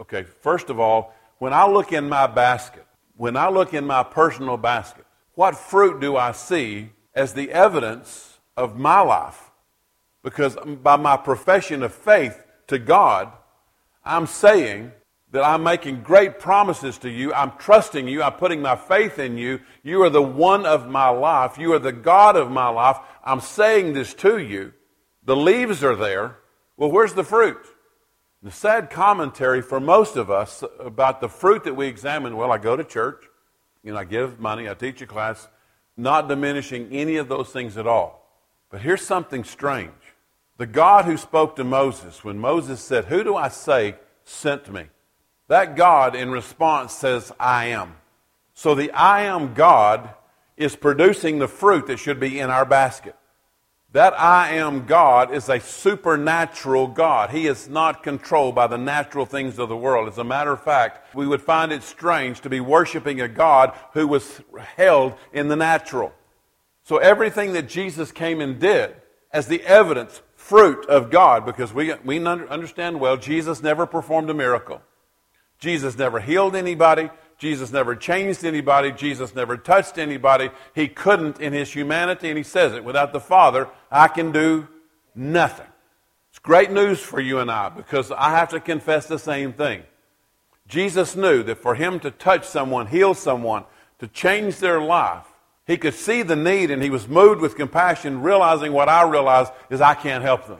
Okay, 0.00 0.24
first 0.24 0.70
of 0.70 0.80
all, 0.80 1.14
when 1.38 1.52
I 1.52 1.68
look 1.68 1.92
in 1.92 2.08
my 2.08 2.26
basket, 2.26 2.84
when 3.16 3.36
I 3.36 3.48
look 3.48 3.72
in 3.72 3.86
my 3.86 4.02
personal 4.02 4.56
basket, 4.56 5.06
what 5.34 5.56
fruit 5.56 6.00
do 6.00 6.16
I 6.16 6.32
see 6.32 6.90
as 7.14 7.32
the 7.32 7.52
evidence 7.52 8.40
of 8.56 8.76
my 8.76 9.02
life? 9.02 9.52
Because 10.24 10.56
by 10.82 10.96
my 10.96 11.16
profession 11.16 11.84
of 11.84 11.94
faith 11.94 12.42
to 12.66 12.80
God, 12.80 13.30
I'm 14.04 14.26
saying 14.26 14.90
that 15.32 15.44
I'm 15.44 15.62
making 15.62 16.02
great 16.02 16.38
promises 16.38 16.98
to 16.98 17.10
you. 17.10 17.32
I'm 17.32 17.52
trusting 17.58 18.08
you. 18.08 18.22
I'm 18.22 18.32
putting 18.32 18.60
my 18.60 18.76
faith 18.76 19.18
in 19.18 19.38
you. 19.38 19.60
You 19.82 20.02
are 20.02 20.10
the 20.10 20.22
one 20.22 20.66
of 20.66 20.88
my 20.88 21.08
life. 21.08 21.56
You 21.56 21.72
are 21.72 21.78
the 21.78 21.92
God 21.92 22.36
of 22.36 22.50
my 22.50 22.68
life. 22.68 22.98
I'm 23.24 23.40
saying 23.40 23.92
this 23.92 24.12
to 24.14 24.38
you. 24.38 24.72
The 25.24 25.36
leaves 25.36 25.84
are 25.84 25.94
there. 25.94 26.38
Well, 26.76 26.90
where's 26.90 27.14
the 27.14 27.24
fruit? 27.24 27.64
The 28.42 28.50
sad 28.50 28.90
commentary 28.90 29.60
for 29.60 29.80
most 29.80 30.16
of 30.16 30.30
us 30.30 30.64
about 30.78 31.20
the 31.20 31.28
fruit 31.28 31.64
that 31.64 31.76
we 31.76 31.86
examine 31.86 32.36
well, 32.36 32.50
I 32.50 32.58
go 32.58 32.74
to 32.74 32.84
church, 32.84 33.22
you 33.84 33.92
know, 33.92 33.98
I 33.98 34.04
give 34.04 34.40
money, 34.40 34.68
I 34.68 34.74
teach 34.74 35.02
a 35.02 35.06
class, 35.06 35.46
not 35.96 36.26
diminishing 36.26 36.90
any 36.90 37.16
of 37.16 37.28
those 37.28 37.50
things 37.50 37.76
at 37.76 37.86
all. 37.86 38.26
But 38.70 38.80
here's 38.80 39.02
something 39.02 39.44
strange. 39.44 39.90
The 40.56 40.66
God 40.66 41.04
who 41.04 41.16
spoke 41.16 41.56
to 41.56 41.64
Moses, 41.64 42.24
when 42.24 42.38
Moses 42.38 42.80
said, 42.80 43.06
Who 43.06 43.22
do 43.24 43.36
I 43.36 43.48
say 43.48 43.96
sent 44.24 44.72
me? 44.72 44.86
That 45.50 45.74
God 45.74 46.14
in 46.14 46.30
response 46.30 46.92
says, 46.92 47.32
I 47.40 47.66
am. 47.66 47.96
So 48.54 48.76
the 48.76 48.92
I 48.92 49.22
am 49.22 49.52
God 49.52 50.10
is 50.56 50.76
producing 50.76 51.40
the 51.40 51.48
fruit 51.48 51.88
that 51.88 51.98
should 51.98 52.20
be 52.20 52.38
in 52.38 52.50
our 52.50 52.64
basket. 52.64 53.16
That 53.90 54.14
I 54.16 54.52
am 54.52 54.86
God 54.86 55.34
is 55.34 55.48
a 55.48 55.58
supernatural 55.58 56.86
God. 56.86 57.30
He 57.30 57.48
is 57.48 57.68
not 57.68 58.04
controlled 58.04 58.54
by 58.54 58.68
the 58.68 58.78
natural 58.78 59.26
things 59.26 59.58
of 59.58 59.68
the 59.68 59.76
world. 59.76 60.06
As 60.06 60.18
a 60.18 60.24
matter 60.24 60.52
of 60.52 60.62
fact, 60.62 61.16
we 61.16 61.26
would 61.26 61.42
find 61.42 61.72
it 61.72 61.82
strange 61.82 62.42
to 62.42 62.48
be 62.48 62.60
worshiping 62.60 63.20
a 63.20 63.26
God 63.26 63.76
who 63.92 64.06
was 64.06 64.40
held 64.76 65.14
in 65.32 65.48
the 65.48 65.56
natural. 65.56 66.12
So 66.84 66.98
everything 66.98 67.54
that 67.54 67.68
Jesus 67.68 68.12
came 68.12 68.40
and 68.40 68.60
did 68.60 68.94
as 69.32 69.48
the 69.48 69.64
evidence, 69.64 70.22
fruit 70.36 70.86
of 70.86 71.10
God, 71.10 71.44
because 71.44 71.74
we, 71.74 71.92
we 72.04 72.24
understand 72.24 73.00
well, 73.00 73.16
Jesus 73.16 73.64
never 73.64 73.84
performed 73.84 74.30
a 74.30 74.34
miracle. 74.34 74.80
Jesus 75.60 75.96
never 75.96 76.18
healed 76.18 76.56
anybody. 76.56 77.10
Jesus 77.38 77.70
never 77.70 77.94
changed 77.94 78.44
anybody. 78.44 78.92
Jesus 78.92 79.34
never 79.34 79.56
touched 79.56 79.98
anybody. 79.98 80.50
He 80.74 80.88
couldn't 80.88 81.40
in 81.40 81.52
his 81.52 81.72
humanity, 81.72 82.28
and 82.28 82.36
he 82.36 82.44
says 82.44 82.72
it 82.72 82.84
without 82.84 83.12
the 83.12 83.20
Father, 83.20 83.68
I 83.90 84.08
can 84.08 84.32
do 84.32 84.68
nothing. 85.14 85.66
It's 86.30 86.38
great 86.38 86.70
news 86.70 87.00
for 87.00 87.20
you 87.20 87.38
and 87.38 87.50
I 87.50 87.68
because 87.68 88.10
I 88.10 88.30
have 88.30 88.50
to 88.50 88.60
confess 88.60 89.06
the 89.06 89.18
same 89.18 89.52
thing. 89.52 89.82
Jesus 90.68 91.16
knew 91.16 91.42
that 91.42 91.58
for 91.58 91.74
him 91.74 91.98
to 92.00 92.10
touch 92.10 92.46
someone, 92.46 92.86
heal 92.86 93.14
someone, 93.14 93.64
to 93.98 94.06
change 94.06 94.58
their 94.58 94.80
life, 94.80 95.26
he 95.66 95.76
could 95.76 95.94
see 95.94 96.22
the 96.22 96.36
need 96.36 96.70
and 96.70 96.82
he 96.82 96.90
was 96.90 97.08
moved 97.08 97.40
with 97.40 97.56
compassion, 97.56 98.22
realizing 98.22 98.72
what 98.72 98.88
I 98.88 99.08
realize 99.08 99.48
is 99.68 99.80
I 99.80 99.94
can't 99.94 100.22
help 100.22 100.46
them. 100.46 100.58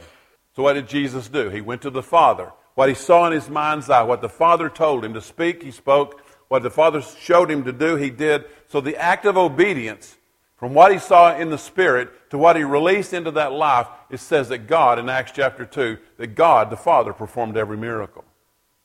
So 0.57 0.63
what 0.63 0.73
did 0.73 0.89
Jesus 0.89 1.29
do? 1.29 1.49
He 1.49 1.61
went 1.61 1.83
to 1.83 1.91
the 1.91 2.03
Father 2.03 2.53
what 2.81 2.89
he 2.89 2.95
saw 2.95 3.27
in 3.27 3.33
his 3.35 3.51
mind's 3.51 3.91
eye, 3.91 4.03
what 4.03 4.23
the 4.23 4.29
Father 4.31 4.71
told 4.71 5.05
him 5.05 5.13
to 5.13 5.21
speak, 5.21 5.63
he 5.63 5.71
spoke. 5.71 6.23
What 6.49 6.63
the 6.63 6.71
Father 6.71 7.03
showed 7.03 7.51
him 7.51 7.63
to 7.65 7.73
do, 7.73 7.97
he 7.97 8.09
did. 8.09 8.47
So 8.69 8.81
the 8.81 8.97
act 8.97 9.27
of 9.27 9.37
obedience, 9.37 10.17
from 10.57 10.73
what 10.73 10.91
he 10.91 10.99
saw 10.99 11.37
in 11.37 11.51
the 11.51 11.59
Spirit 11.59 12.31
to 12.31 12.39
what 12.39 12.57
he 12.57 12.65
released 12.65 13.13
into 13.13 13.33
that 13.33 13.53
life, 13.53 13.87
it 14.09 14.19
says 14.19 14.49
that 14.49 14.67
God, 14.67 14.99
in 14.99 15.11
Acts 15.11 15.33
chapter 15.35 15.67
2, 15.67 15.99
that 16.17 16.29
God, 16.29 16.71
the 16.71 16.77
Father, 16.79 17.13
performed 17.13 17.59
every 17.59 17.77
miracle. 17.77 18.25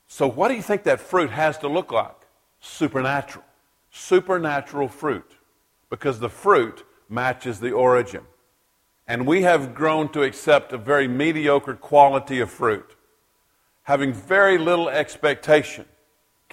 So 0.07 0.27
what 0.27 0.49
do 0.49 0.55
you 0.55 0.61
think 0.61 0.83
that 0.83 0.99
fruit 0.99 1.29
has 1.29 1.57
to 1.59 1.69
look 1.69 1.93
like? 1.93 2.17
Supernatural. 2.59 3.45
Supernatural 3.91 4.89
fruit. 4.89 5.31
Because 5.89 6.19
the 6.19 6.27
fruit 6.27 6.83
matches 7.07 7.61
the 7.61 7.71
origin. 7.71 8.25
And 9.07 9.25
we 9.25 9.43
have 9.43 9.73
grown 9.73 10.11
to 10.11 10.23
accept 10.23 10.73
a 10.73 10.77
very 10.77 11.07
mediocre 11.07 11.75
quality 11.75 12.41
of 12.41 12.51
fruit 12.51 12.94
having 13.85 14.13
very 14.13 14.57
little 14.57 14.89
expectation. 14.89 15.85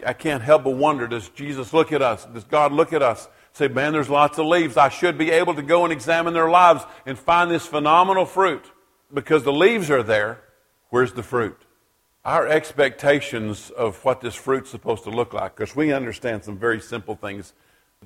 I 0.07 0.13
can't 0.13 0.43
help 0.43 0.65
but 0.65 0.77
wonder 0.77 1.07
does 1.07 1.29
Jesus 1.31 1.73
look 1.73 1.93
at 1.93 2.01
us? 2.01 2.25
Does 2.27 2.45
God 2.45 2.73
look 2.73 2.93
at 2.93 3.03
us? 3.03 3.29
Say, 3.53 3.69
man, 3.69 3.93
there's 3.93 4.09
lots 4.09 4.39
of 4.39 4.47
leaves. 4.47 4.77
I 4.77 4.89
should 4.89 5.19
be 5.19 5.31
able 5.31 5.55
to 5.55 5.63
go 5.63 5.85
and 5.85 5.93
examine 5.93 6.33
their 6.33 6.49
lives 6.49 6.85
and 7.05 7.19
find 7.19 7.51
this 7.51 7.67
phenomenal 7.67 8.25
fruit. 8.25 8.65
Because 9.13 9.43
the 9.43 9.53
leaves 9.53 9.91
are 9.91 10.03
there, 10.03 10.41
where's 10.89 11.13
the 11.13 11.23
fruit? 11.23 11.61
Our 12.25 12.47
expectations 12.47 13.71
of 13.71 14.03
what 14.05 14.21
this 14.21 14.35
fruit's 14.35 14.71
supposed 14.71 15.05
to 15.05 15.11
look 15.11 15.35
like, 15.35 15.57
because 15.57 15.77
we 15.77 15.93
understand 15.93 16.45
some 16.45 16.57
very 16.57 16.81
simple 16.81 17.15
things 17.15 17.53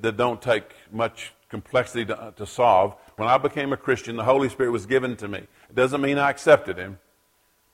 that 0.00 0.16
don't 0.16 0.42
take 0.42 0.74
much 0.90 1.32
complexity 1.48 2.04
to, 2.06 2.32
to 2.36 2.46
solve. 2.46 2.96
When 3.16 3.28
I 3.28 3.38
became 3.38 3.72
a 3.72 3.76
Christian, 3.76 4.16
the 4.16 4.24
Holy 4.24 4.48
Spirit 4.48 4.70
was 4.70 4.86
given 4.86 5.16
to 5.16 5.28
me. 5.28 5.38
It 5.38 5.74
doesn't 5.74 6.00
mean 6.00 6.18
I 6.18 6.30
accepted 6.30 6.76
Him. 6.76 6.98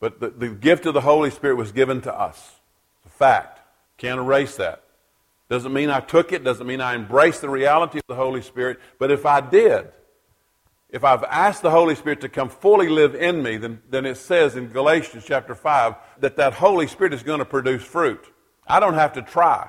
But 0.02 0.18
the, 0.18 0.30
the 0.30 0.48
gift 0.48 0.84
of 0.86 0.94
the 0.94 1.00
Holy 1.00 1.30
Spirit 1.30 1.54
was 1.54 1.70
given 1.70 2.00
to 2.00 2.12
us. 2.12 2.56
It's 2.96 3.14
a 3.14 3.16
fact. 3.16 3.60
Can't 3.98 4.18
erase 4.18 4.56
that. 4.56 4.82
Doesn't 5.48 5.72
mean 5.72 5.90
I 5.90 6.00
took 6.00 6.32
it, 6.32 6.42
doesn't 6.42 6.66
mean 6.66 6.80
I 6.80 6.96
embraced 6.96 7.40
the 7.40 7.48
reality 7.48 7.98
of 7.98 8.04
the 8.08 8.16
Holy 8.16 8.42
Spirit. 8.42 8.80
But 8.98 9.12
if 9.12 9.24
I 9.24 9.40
did, 9.40 9.92
if 10.88 11.04
I've 11.04 11.22
asked 11.22 11.62
the 11.62 11.70
Holy 11.70 11.94
Spirit 11.94 12.20
to 12.22 12.28
come 12.28 12.48
fully 12.48 12.88
live 12.88 13.14
in 13.14 13.44
me, 13.44 13.58
then, 13.58 13.80
then 13.90 14.04
it 14.04 14.16
says 14.16 14.56
in 14.56 14.70
Galatians 14.70 15.22
chapter 15.24 15.54
5 15.54 15.94
that 16.18 16.34
that 16.34 16.54
Holy 16.54 16.88
Spirit 16.88 17.14
is 17.14 17.22
going 17.22 17.38
to 17.38 17.44
produce 17.44 17.84
fruit. 17.84 18.26
I 18.66 18.80
don't 18.80 18.94
have 18.94 19.12
to 19.12 19.22
try. 19.22 19.68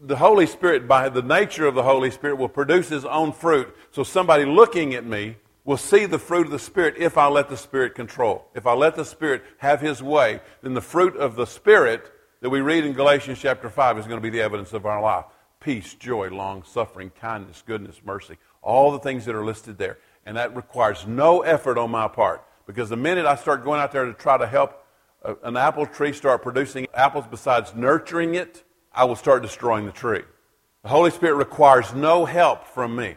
The 0.00 0.16
Holy 0.16 0.46
Spirit, 0.46 0.86
by 0.86 1.08
the 1.08 1.22
nature 1.22 1.66
of 1.66 1.74
the 1.74 1.82
Holy 1.82 2.12
Spirit, 2.12 2.36
will 2.36 2.48
produce 2.48 2.88
His 2.88 3.04
own 3.04 3.32
fruit. 3.32 3.74
So 3.90 4.04
somebody 4.04 4.44
looking 4.44 4.94
at 4.94 5.04
me 5.04 5.38
will 5.66 5.76
see 5.76 6.06
the 6.06 6.18
fruit 6.18 6.46
of 6.46 6.52
the 6.52 6.58
Spirit 6.58 6.94
if 6.96 7.18
I 7.18 7.26
let 7.26 7.50
the 7.50 7.56
Spirit 7.56 7.94
control. 7.94 8.46
If 8.54 8.66
I 8.66 8.72
let 8.72 8.94
the 8.94 9.04
Spirit 9.04 9.42
have 9.58 9.82
His 9.82 10.02
way, 10.02 10.40
then 10.62 10.72
the 10.72 10.80
fruit 10.80 11.16
of 11.16 11.34
the 11.34 11.44
Spirit 11.44 12.10
that 12.40 12.48
we 12.48 12.60
read 12.60 12.86
in 12.86 12.92
Galatians 12.92 13.40
chapter 13.40 13.68
5 13.68 13.98
is 13.98 14.06
going 14.06 14.16
to 14.16 14.22
be 14.22 14.30
the 14.30 14.40
evidence 14.40 14.72
of 14.72 14.86
our 14.86 15.02
life 15.02 15.26
peace, 15.58 15.94
joy, 15.94 16.28
long 16.28 16.62
suffering, 16.62 17.10
kindness, 17.20 17.64
goodness, 17.66 18.00
mercy. 18.04 18.36
All 18.62 18.92
the 18.92 19.00
things 19.00 19.24
that 19.24 19.34
are 19.34 19.44
listed 19.44 19.78
there. 19.78 19.98
And 20.24 20.36
that 20.36 20.54
requires 20.54 21.06
no 21.06 21.40
effort 21.40 21.76
on 21.76 21.90
my 21.90 22.06
part. 22.06 22.44
Because 22.66 22.88
the 22.88 22.96
minute 22.96 23.26
I 23.26 23.34
start 23.34 23.64
going 23.64 23.80
out 23.80 23.90
there 23.90 24.04
to 24.04 24.12
try 24.12 24.38
to 24.38 24.46
help 24.46 24.84
uh, 25.24 25.34
an 25.42 25.56
apple 25.56 25.86
tree 25.86 26.12
start 26.12 26.42
producing 26.42 26.86
apples 26.94 27.24
besides 27.28 27.74
nurturing 27.74 28.36
it, 28.36 28.62
I 28.92 29.04
will 29.04 29.16
start 29.16 29.42
destroying 29.42 29.86
the 29.86 29.92
tree. 29.92 30.22
The 30.82 30.88
Holy 30.88 31.10
Spirit 31.10 31.34
requires 31.34 31.92
no 31.94 32.24
help 32.24 32.68
from 32.68 32.94
me. 32.94 33.16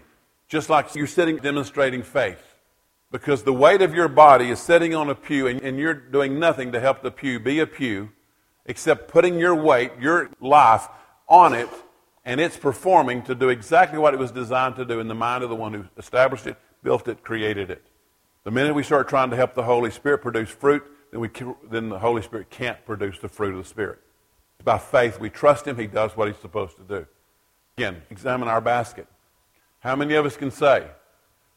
Just 0.49 0.69
like 0.69 0.93
you're 0.95 1.07
sitting 1.07 1.37
demonstrating 1.37 2.03
faith. 2.03 2.55
Because 3.11 3.43
the 3.43 3.53
weight 3.53 3.81
of 3.81 3.93
your 3.93 4.07
body 4.07 4.49
is 4.49 4.59
sitting 4.59 4.93
on 4.93 5.09
a 5.09 5.15
pew 5.15 5.47
and, 5.47 5.61
and 5.61 5.79
you're 5.79 5.93
doing 5.93 6.39
nothing 6.39 6.73
to 6.73 6.79
help 6.79 7.01
the 7.01 7.11
pew 7.11 7.39
be 7.39 7.59
a 7.59 7.65
pew 7.67 8.09
except 8.65 9.07
putting 9.07 9.39
your 9.39 9.55
weight, 9.55 9.91
your 9.99 10.29
life 10.39 10.87
on 11.27 11.53
it, 11.53 11.69
and 12.25 12.39
it's 12.39 12.57
performing 12.57 13.23
to 13.23 13.33
do 13.33 13.49
exactly 13.49 13.97
what 13.97 14.13
it 14.13 14.19
was 14.19 14.31
designed 14.31 14.75
to 14.75 14.85
do 14.85 14.99
in 14.99 15.07
the 15.07 15.15
mind 15.15 15.43
of 15.43 15.49
the 15.49 15.55
one 15.55 15.73
who 15.73 15.85
established 15.97 16.45
it, 16.45 16.57
built 16.83 17.07
it, 17.07 17.23
created 17.23 17.71
it. 17.71 17.87
The 18.43 18.51
minute 18.51 18.75
we 18.75 18.83
start 18.83 19.07
trying 19.07 19.31
to 19.31 19.35
help 19.35 19.55
the 19.55 19.63
Holy 19.63 19.89
Spirit 19.89 20.21
produce 20.21 20.49
fruit, 20.49 20.83
then, 21.11 21.19
we, 21.19 21.29
then 21.69 21.89
the 21.89 21.99
Holy 21.99 22.21
Spirit 22.21 22.49
can't 22.49 22.83
produce 22.85 23.17
the 23.19 23.29
fruit 23.29 23.55
of 23.55 23.63
the 23.63 23.67
Spirit. 23.67 23.99
By 24.63 24.77
faith, 24.77 25.19
we 25.19 25.29
trust 25.29 25.65
Him. 25.65 25.77
He 25.77 25.87
does 25.87 26.15
what 26.15 26.27
He's 26.27 26.37
supposed 26.37 26.77
to 26.77 26.83
do. 26.83 27.07
Again, 27.77 28.01
examine 28.09 28.47
our 28.47 28.61
basket. 28.61 29.07
How 29.79 29.95
many 29.95 30.13
of 30.15 30.25
us 30.25 30.35
can 30.35 30.51
say 30.51 30.87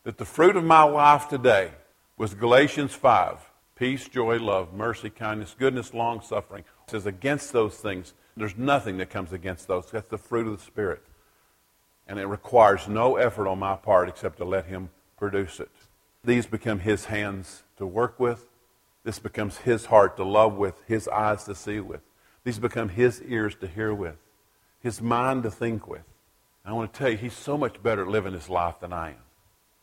that 0.05 0.17
the 0.17 0.25
fruit 0.25 0.55
of 0.55 0.62
my 0.62 0.85
life 0.85 1.29
today 1.29 1.73
was 2.17 2.35
Galatians 2.35 2.95
5 2.95 3.50
peace, 3.75 4.09
joy, 4.09 4.38
love, 4.38 4.73
mercy, 4.73 5.11
kindness, 5.11 5.57
goodness, 5.59 5.93
long 5.93 6.21
suffering? 6.21 6.62
It 6.85 6.91
says 6.91 7.07
against 7.07 7.52
those 7.52 7.75
things, 7.75 8.14
there's 8.37 8.57
nothing 8.57 8.99
that 8.99 9.11
comes 9.11 9.33
against 9.33 9.67
those. 9.67 9.91
That's 9.91 10.07
the 10.07 10.19
fruit 10.19 10.47
of 10.47 10.57
the 10.57 10.62
Spirit. 10.62 11.02
And 12.07 12.21
it 12.21 12.26
requires 12.26 12.87
no 12.87 13.17
effort 13.17 13.49
on 13.49 13.59
my 13.59 13.75
part 13.75 14.09
except 14.09 14.38
to 14.38 14.45
let 14.45 14.67
Him 14.67 14.91
produce 15.17 15.59
it. 15.59 15.71
These 16.23 16.47
become 16.47 16.79
His 16.79 17.07
hands 17.07 17.64
to 17.79 17.87
work 17.87 18.21
with. 18.21 18.49
This 19.02 19.19
becomes 19.19 19.59
His 19.59 19.87
heart 19.87 20.17
to 20.17 20.25
love 20.25 20.55
with, 20.55 20.81
His 20.87 21.09
eyes 21.09 21.43
to 21.45 21.57
see 21.57 21.81
with. 21.81 22.02
These 22.45 22.61
become 22.61 22.91
His 22.91 23.21
ears 23.23 23.57
to 23.57 23.67
hear 23.67 23.93
with, 23.93 24.17
His 24.81 25.02
mind 25.02 25.43
to 25.43 25.50
think 25.50 25.88
with. 25.88 26.05
I 26.64 26.73
want 26.73 26.92
to 26.92 26.99
tell 26.99 27.11
you, 27.11 27.16
he's 27.16 27.33
so 27.33 27.59
much 27.59 27.83
better 27.83 28.02
at 28.02 28.09
living 28.09 28.35
his 28.35 28.49
life 28.49 28.76
than 28.81 28.92
I 28.92 29.11
am. 29.11 29.16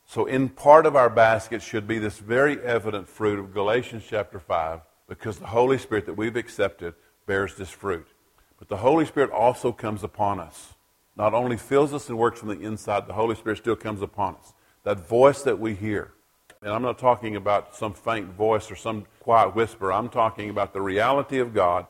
So, 0.05 0.25
in 0.25 0.49
part 0.49 0.85
of 0.85 0.95
our 0.95 1.09
basket 1.09 1.61
should 1.61 1.87
be 1.87 1.99
this 1.99 2.17
very 2.17 2.59
evident 2.61 3.07
fruit 3.07 3.37
of 3.37 3.53
Galatians 3.53 4.03
chapter 4.09 4.39
5, 4.39 4.79
because 5.07 5.37
the 5.37 5.47
Holy 5.47 5.77
Spirit 5.77 6.05
that 6.05 6.15
we've 6.15 6.35
accepted 6.35 6.95
bears 7.25 7.55
this 7.55 7.69
fruit. 7.69 8.07
But 8.57 8.69
the 8.69 8.77
Holy 8.77 9.05
Spirit 9.05 9.29
also 9.31 9.71
comes 9.71 10.03
upon 10.03 10.39
us. 10.39 10.73
Not 11.15 11.33
only 11.33 11.57
fills 11.57 11.93
us 11.93 12.07
and 12.07 12.17
works 12.17 12.39
from 12.39 12.49
the 12.49 12.65
inside, 12.65 13.05
the 13.07 13.13
Holy 13.13 13.35
Spirit 13.35 13.57
still 13.57 13.75
comes 13.75 14.01
upon 14.01 14.35
us. 14.35 14.53
That 14.83 15.05
voice 15.05 15.43
that 15.43 15.59
we 15.59 15.75
hear. 15.75 16.13
And 16.61 16.71
I'm 16.71 16.81
not 16.81 16.97
talking 16.97 17.35
about 17.35 17.75
some 17.75 17.93
faint 17.93 18.29
voice 18.33 18.71
or 18.71 18.75
some 18.75 19.05
quiet 19.19 19.53
whisper. 19.53 19.91
I'm 19.91 20.09
talking 20.09 20.49
about 20.49 20.73
the 20.73 20.81
reality 20.81 21.39
of 21.39 21.53
God 21.53 21.87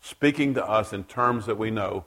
speaking 0.00 0.54
to 0.54 0.64
us 0.64 0.92
in 0.92 1.04
terms 1.04 1.46
that 1.46 1.58
we 1.58 1.70
know, 1.70 2.04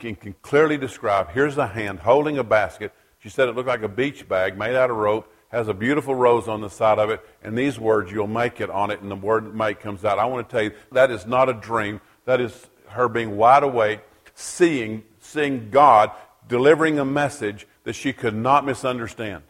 can, 0.00 0.16
can 0.16 0.34
clearly 0.42 0.76
describe. 0.76 1.30
Here's 1.30 1.58
a 1.58 1.68
hand 1.68 2.00
holding 2.00 2.38
a 2.38 2.44
basket 2.44 2.92
she 3.20 3.28
said 3.28 3.48
it 3.48 3.54
looked 3.54 3.68
like 3.68 3.82
a 3.82 3.88
beach 3.88 4.26
bag 4.28 4.56
made 4.56 4.74
out 4.74 4.90
of 4.90 4.96
rope, 4.96 5.30
has 5.50 5.68
a 5.68 5.74
beautiful 5.74 6.14
rose 6.14 6.48
on 6.48 6.62
the 6.62 6.70
side 6.70 6.98
of 6.98 7.10
it, 7.10 7.20
and 7.42 7.56
these 7.56 7.78
words, 7.78 8.10
you'll 8.10 8.26
make 8.26 8.60
it 8.60 8.70
on 8.70 8.90
it, 8.90 9.02
and 9.02 9.10
the 9.10 9.16
word 9.16 9.54
make 9.54 9.80
comes 9.80 10.04
out. 10.04 10.18
I 10.18 10.24
want 10.24 10.48
to 10.48 10.52
tell 10.52 10.62
you, 10.62 10.72
that 10.92 11.10
is 11.10 11.26
not 11.26 11.48
a 11.48 11.52
dream. 11.52 12.00
That 12.24 12.40
is 12.40 12.68
her 12.88 13.08
being 13.08 13.36
wide 13.36 13.62
awake, 13.62 14.00
seeing, 14.34 15.04
seeing 15.20 15.70
God 15.70 16.12
delivering 16.48 16.98
a 16.98 17.04
message 17.04 17.66
that 17.84 17.92
she 17.92 18.12
could 18.12 18.34
not 18.34 18.64
misunderstand. 18.64 19.42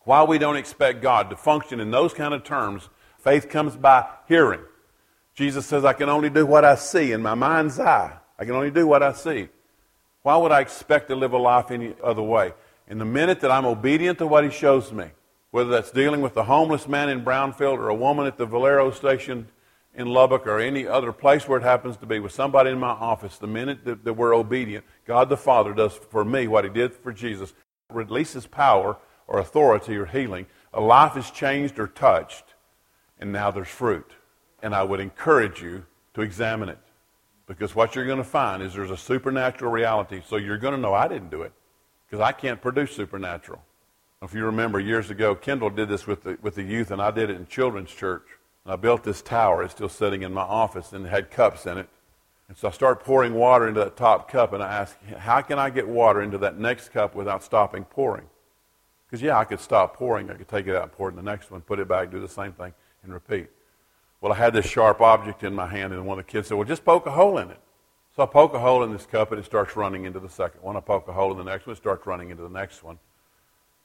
While 0.00 0.26
we 0.26 0.38
don't 0.38 0.56
expect 0.56 1.00
God 1.00 1.30
to 1.30 1.36
function 1.36 1.80
in 1.80 1.90
those 1.90 2.12
kind 2.12 2.34
of 2.34 2.44
terms, 2.44 2.88
faith 3.18 3.48
comes 3.48 3.74
by 3.74 4.06
hearing. 4.26 4.60
Jesus 5.34 5.64
says, 5.64 5.84
I 5.84 5.94
can 5.94 6.08
only 6.08 6.30
do 6.30 6.44
what 6.44 6.64
I 6.64 6.74
see 6.74 7.12
in 7.12 7.22
my 7.22 7.34
mind's 7.34 7.80
eye. 7.80 8.16
I 8.38 8.44
can 8.44 8.54
only 8.54 8.70
do 8.70 8.86
what 8.86 9.02
I 9.02 9.12
see. 9.12 9.48
Why 10.28 10.36
would 10.36 10.52
I 10.52 10.60
expect 10.60 11.08
to 11.08 11.16
live 11.16 11.32
a 11.32 11.38
life 11.38 11.70
any 11.70 11.94
other 12.04 12.20
way? 12.20 12.52
In 12.86 12.98
the 12.98 13.06
minute 13.06 13.40
that 13.40 13.50
I'm 13.50 13.64
obedient 13.64 14.18
to 14.18 14.26
what 14.26 14.44
he 14.44 14.50
shows 14.50 14.92
me, 14.92 15.06
whether 15.52 15.70
that's 15.70 15.90
dealing 15.90 16.20
with 16.20 16.34
the 16.34 16.44
homeless 16.44 16.86
man 16.86 17.08
in 17.08 17.24
Brownfield 17.24 17.78
or 17.78 17.88
a 17.88 17.94
woman 17.94 18.26
at 18.26 18.36
the 18.36 18.44
Valero 18.44 18.90
station 18.90 19.48
in 19.94 20.06
Lubbock 20.06 20.46
or 20.46 20.60
any 20.60 20.86
other 20.86 21.12
place 21.12 21.48
where 21.48 21.58
it 21.58 21.62
happens 21.62 21.96
to 21.96 22.04
be, 22.04 22.20
with 22.20 22.32
somebody 22.32 22.68
in 22.68 22.78
my 22.78 22.90
office, 22.90 23.38
the 23.38 23.46
minute 23.46 23.86
that, 23.86 24.04
that 24.04 24.12
we're 24.12 24.34
obedient, 24.34 24.84
God 25.06 25.30
the 25.30 25.36
Father 25.38 25.72
does 25.72 25.94
for 25.94 26.26
me 26.26 26.46
what 26.46 26.64
he 26.64 26.68
did 26.68 26.92
for 26.92 27.10
Jesus, 27.10 27.54
releases 27.90 28.46
power 28.46 28.98
or 29.28 29.38
authority 29.38 29.96
or 29.96 30.04
healing. 30.04 30.44
A 30.74 30.80
life 30.82 31.16
is 31.16 31.30
changed 31.30 31.78
or 31.78 31.86
touched, 31.86 32.44
and 33.18 33.32
now 33.32 33.50
there's 33.50 33.68
fruit. 33.68 34.12
And 34.62 34.74
I 34.74 34.82
would 34.82 35.00
encourage 35.00 35.62
you 35.62 35.86
to 36.12 36.20
examine 36.20 36.68
it. 36.68 36.80
Because 37.48 37.74
what 37.74 37.96
you're 37.96 38.06
going 38.06 38.18
to 38.18 38.24
find 38.24 38.62
is 38.62 38.74
there's 38.74 38.90
a 38.90 38.96
supernatural 38.96 39.72
reality. 39.72 40.22
So 40.24 40.36
you're 40.36 40.58
going 40.58 40.74
to 40.74 40.80
know 40.80 40.92
I 40.92 41.08
didn't 41.08 41.30
do 41.30 41.42
it 41.42 41.52
because 42.06 42.22
I 42.22 42.30
can't 42.30 42.60
produce 42.60 42.94
supernatural. 42.94 43.62
If 44.20 44.34
you 44.34 44.44
remember 44.44 44.78
years 44.78 45.10
ago, 45.10 45.34
Kendall 45.34 45.70
did 45.70 45.88
this 45.88 46.06
with 46.06 46.24
the, 46.24 46.36
with 46.42 46.56
the 46.56 46.62
youth, 46.62 46.90
and 46.90 47.00
I 47.00 47.10
did 47.10 47.30
it 47.30 47.36
in 47.36 47.46
children's 47.46 47.90
church. 47.90 48.24
And 48.64 48.72
I 48.72 48.76
built 48.76 49.02
this 49.02 49.22
tower. 49.22 49.62
It's 49.62 49.72
still 49.72 49.88
sitting 49.88 50.22
in 50.22 50.34
my 50.34 50.42
office, 50.42 50.92
and 50.92 51.06
it 51.06 51.08
had 51.08 51.30
cups 51.30 51.66
in 51.66 51.78
it. 51.78 51.88
And 52.48 52.56
so 52.56 52.68
I 52.68 52.70
started 52.72 53.04
pouring 53.04 53.34
water 53.34 53.68
into 53.68 53.80
that 53.80 53.96
top 53.96 54.30
cup, 54.30 54.52
and 54.52 54.62
I 54.62 54.74
asked, 54.74 54.96
how 55.16 55.40
can 55.40 55.58
I 55.58 55.70
get 55.70 55.88
water 55.88 56.20
into 56.20 56.38
that 56.38 56.58
next 56.58 56.90
cup 56.90 57.14
without 57.14 57.42
stopping 57.42 57.84
pouring? 57.84 58.26
Because, 59.06 59.22
yeah, 59.22 59.38
I 59.38 59.44
could 59.44 59.60
stop 59.60 59.96
pouring. 59.96 60.30
I 60.30 60.34
could 60.34 60.48
take 60.48 60.66
it 60.66 60.74
out 60.74 60.82
and 60.82 60.92
pour 60.92 61.08
it 61.08 61.12
in 61.12 61.16
the 61.16 61.22
next 61.22 61.50
one, 61.50 61.60
put 61.60 61.78
it 61.78 61.88
back, 61.88 62.10
do 62.10 62.20
the 62.20 62.28
same 62.28 62.52
thing, 62.52 62.74
and 63.04 63.12
repeat. 63.12 63.48
Well, 64.20 64.32
I 64.32 64.36
had 64.36 64.52
this 64.52 64.66
sharp 64.66 65.00
object 65.00 65.44
in 65.44 65.54
my 65.54 65.66
hand, 65.66 65.92
and 65.92 66.04
one 66.04 66.18
of 66.18 66.26
the 66.26 66.32
kids 66.32 66.48
said, 66.48 66.56
well, 66.56 66.66
just 66.66 66.84
poke 66.84 67.06
a 67.06 67.10
hole 67.10 67.38
in 67.38 67.50
it. 67.50 67.60
So 68.18 68.24
I 68.24 68.26
poke 68.26 68.52
a 68.52 68.58
hole 68.58 68.82
in 68.82 68.92
this 68.92 69.06
cup 69.06 69.30
and 69.30 69.38
it 69.38 69.44
starts 69.44 69.76
running 69.76 70.04
into 70.04 70.18
the 70.18 70.28
second 70.28 70.60
one. 70.60 70.76
I 70.76 70.80
poke 70.80 71.06
a 71.06 71.12
hole 71.12 71.30
in 71.30 71.38
the 71.38 71.44
next 71.44 71.68
one, 71.68 71.74
it 71.74 71.76
starts 71.76 72.04
running 72.04 72.30
into 72.30 72.42
the 72.42 72.48
next 72.48 72.82
one. 72.82 72.98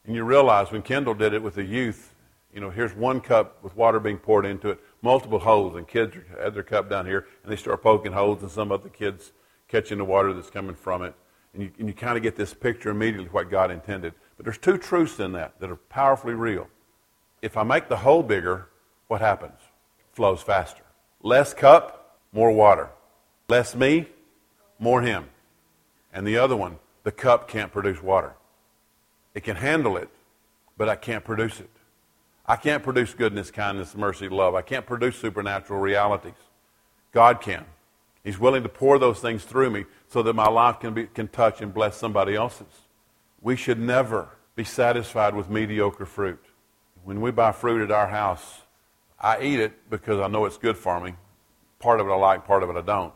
And 0.05 0.15
you 0.15 0.23
realize 0.23 0.71
when 0.71 0.81
Kendall 0.81 1.13
did 1.13 1.35
it 1.35 1.43
with 1.43 1.53
the 1.53 1.63
youth, 1.63 2.15
you 2.51 2.59
know, 2.59 2.71
here's 2.71 2.95
one 2.95 3.21
cup 3.21 3.63
with 3.63 3.75
water 3.75 3.99
being 3.99 4.17
poured 4.17 4.47
into 4.47 4.69
it, 4.69 4.79
multiple 5.03 5.37
holes, 5.37 5.75
and 5.75 5.87
kids 5.87 6.15
had 6.39 6.55
their 6.55 6.63
cup 6.63 6.89
down 6.89 7.05
here, 7.05 7.27
and 7.43 7.51
they 7.51 7.55
start 7.55 7.83
poking 7.83 8.11
holes, 8.11 8.41
and 8.41 8.49
some 8.49 8.71
of 8.71 8.81
the 8.81 8.89
kids 8.89 9.33
catching 9.67 9.99
the 9.99 10.05
water 10.05 10.33
that's 10.33 10.49
coming 10.49 10.75
from 10.75 11.03
it. 11.03 11.13
And 11.53 11.63
you, 11.63 11.71
and 11.77 11.87
you 11.87 11.93
kind 11.93 12.17
of 12.17 12.23
get 12.23 12.35
this 12.35 12.55
picture 12.55 12.89
immediately 12.89 13.29
what 13.29 13.51
God 13.51 13.69
intended. 13.69 14.13
But 14.37 14.45
there's 14.45 14.57
two 14.57 14.79
truths 14.79 15.19
in 15.19 15.31
that 15.33 15.59
that 15.59 15.69
are 15.69 15.75
powerfully 15.75 16.33
real. 16.33 16.67
If 17.43 17.55
I 17.55 17.61
make 17.61 17.87
the 17.87 17.97
hole 17.97 18.23
bigger, 18.23 18.69
what 19.07 19.21
happens? 19.21 19.59
Flows 20.13 20.41
faster. 20.41 20.83
Less 21.21 21.53
cup, 21.53 22.19
more 22.31 22.51
water. 22.51 22.89
Less 23.49 23.75
me, 23.75 24.07
more 24.79 25.01
him. 25.01 25.25
And 26.13 26.25
the 26.25 26.37
other 26.37 26.55
one, 26.55 26.77
the 27.03 27.11
cup 27.11 27.47
can't 27.47 27.71
produce 27.71 28.01
water. 28.01 28.33
It 29.33 29.43
can 29.43 29.55
handle 29.55 29.97
it, 29.97 30.09
but 30.77 30.89
I 30.89 30.95
can't 30.95 31.23
produce 31.23 31.59
it. 31.59 31.69
I 32.45 32.55
can't 32.55 32.83
produce 32.83 33.13
goodness, 33.13 33.51
kindness, 33.51 33.95
mercy, 33.95 34.29
love. 34.29 34.53
I 34.53 34.61
can't 34.61 34.85
produce 34.85 35.15
supernatural 35.15 35.79
realities. 35.79 36.33
God 37.11 37.41
can. 37.41 37.65
He's 38.23 38.39
willing 38.39 38.63
to 38.63 38.69
pour 38.69 38.99
those 38.99 39.19
things 39.19 39.43
through 39.43 39.69
me 39.69 39.85
so 40.07 40.23
that 40.23 40.33
my 40.33 40.47
life 40.47 40.79
can, 40.79 40.93
be, 40.93 41.07
can 41.07 41.27
touch 41.27 41.61
and 41.61 41.73
bless 41.73 41.97
somebody 41.97 42.35
else's. 42.35 42.67
We 43.41 43.55
should 43.55 43.79
never 43.79 44.29
be 44.55 44.63
satisfied 44.63 45.35
with 45.35 45.49
mediocre 45.49 46.05
fruit. 46.05 46.43
When 47.03 47.21
we 47.21 47.31
buy 47.31 47.51
fruit 47.51 47.81
at 47.81 47.91
our 47.91 48.07
house, 48.07 48.61
I 49.23 49.41
eat 49.41 49.59
it 49.59 49.89
because 49.89 50.19
I 50.19 50.27
know 50.27 50.45
it's 50.45 50.57
good 50.57 50.77
for 50.77 50.99
me. 50.99 51.15
Part 51.79 52.01
of 52.01 52.07
it 52.07 52.11
I 52.11 52.15
like, 52.15 52.45
part 52.45 52.61
of 52.61 52.69
it 52.69 52.75
I 52.75 52.81
don't. 52.81 53.13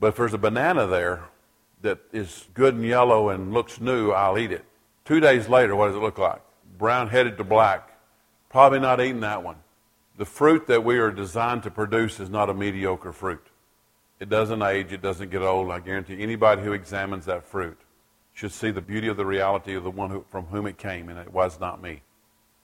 But 0.00 0.08
if 0.08 0.16
there's 0.16 0.34
a 0.34 0.38
banana 0.38 0.86
there 0.86 1.24
that 1.82 2.00
is 2.12 2.48
good 2.52 2.74
and 2.74 2.84
yellow 2.84 3.28
and 3.28 3.54
looks 3.54 3.80
new, 3.80 4.10
I'll 4.10 4.36
eat 4.36 4.50
it. 4.50 4.64
Two 5.04 5.20
days 5.20 5.48
later, 5.48 5.76
what 5.76 5.86
does 5.86 5.96
it 5.96 6.00
look 6.00 6.18
like? 6.18 6.42
Brown 6.78 7.08
headed 7.08 7.38
to 7.38 7.44
black. 7.44 7.96
Probably 8.48 8.80
not 8.80 9.00
eating 9.00 9.20
that 9.20 9.44
one. 9.44 9.56
The 10.18 10.24
fruit 10.24 10.66
that 10.66 10.82
we 10.82 10.98
are 10.98 11.12
designed 11.12 11.62
to 11.62 11.70
produce 11.70 12.18
is 12.18 12.28
not 12.28 12.50
a 12.50 12.54
mediocre 12.54 13.12
fruit. 13.12 13.46
It 14.18 14.28
doesn't 14.28 14.62
age, 14.62 14.92
it 14.92 15.02
doesn't 15.02 15.30
get 15.30 15.42
old. 15.42 15.70
I 15.70 15.78
guarantee 15.78 16.20
anybody 16.22 16.62
who 16.62 16.72
examines 16.72 17.26
that 17.26 17.44
fruit 17.44 17.78
should 18.32 18.52
see 18.52 18.70
the 18.70 18.80
beauty 18.80 19.08
of 19.08 19.16
the 19.16 19.26
reality 19.26 19.74
of 19.74 19.84
the 19.84 19.90
one 19.90 20.10
who, 20.10 20.24
from 20.28 20.46
whom 20.46 20.66
it 20.66 20.78
came, 20.78 21.08
and 21.08 21.18
it 21.18 21.32
was 21.32 21.60
not 21.60 21.82
me. 21.82 22.02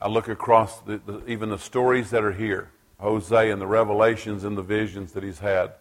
I 0.02 0.08
look 0.08 0.28
across 0.28 0.80
the, 0.80 1.00
the, 1.06 1.24
even 1.26 1.48
the 1.48 1.58
stories 1.58 2.10
that 2.10 2.24
are 2.24 2.32
here 2.32 2.70
Jose 2.98 3.50
and 3.50 3.60
the 3.60 3.66
revelations 3.66 4.44
and 4.44 4.56
the 4.56 4.62
visions 4.62 5.12
that 5.12 5.22
he's 5.22 5.40
had. 5.40 5.72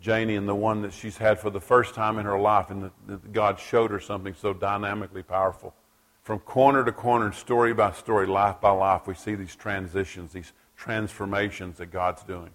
Janie 0.00 0.36
and 0.36 0.48
the 0.48 0.54
one 0.54 0.82
that 0.82 0.92
she's 0.92 1.16
had 1.16 1.38
for 1.38 1.48
the 1.48 1.60
first 1.60 1.94
time 1.94 2.18
in 2.18 2.26
her 2.26 2.38
life, 2.38 2.70
and 2.70 2.90
that 3.06 3.32
God 3.32 3.60
showed 3.60 3.90
her 3.92 4.00
something 4.00 4.34
so 4.34 4.52
dynamically 4.52 5.22
powerful. 5.22 5.74
From 6.22 6.40
corner 6.40 6.84
to 6.84 6.92
corner, 6.92 7.30
story 7.32 7.72
by 7.72 7.92
story, 7.92 8.26
life 8.26 8.60
by 8.60 8.70
life, 8.70 9.06
we 9.06 9.14
see 9.14 9.36
these 9.36 9.54
transitions, 9.54 10.32
these 10.32 10.52
transformations 10.76 11.78
that 11.78 11.92
God's 11.92 12.24
doing. 12.24 12.50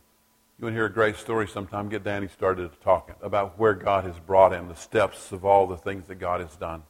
You 0.60 0.65
want 0.65 0.73
to 0.73 0.77
hear 0.77 0.86
a 0.86 0.91
great 0.91 1.15
story 1.15 1.47
sometime? 1.47 1.88
Get 1.88 2.03
Danny 2.03 2.27
started 2.27 2.71
talking 2.82 3.15
about 3.21 3.58
where 3.58 3.73
God 3.73 4.03
has 4.03 4.19
brought 4.19 4.51
him, 4.51 4.67
the 4.67 4.75
steps 4.75 5.32
of 5.32 5.45
all 5.45 5.67
the 5.67 5.77
things 5.77 6.08
that 6.08 6.15
God 6.15 6.41
has 6.41 6.56
done. 6.58 6.84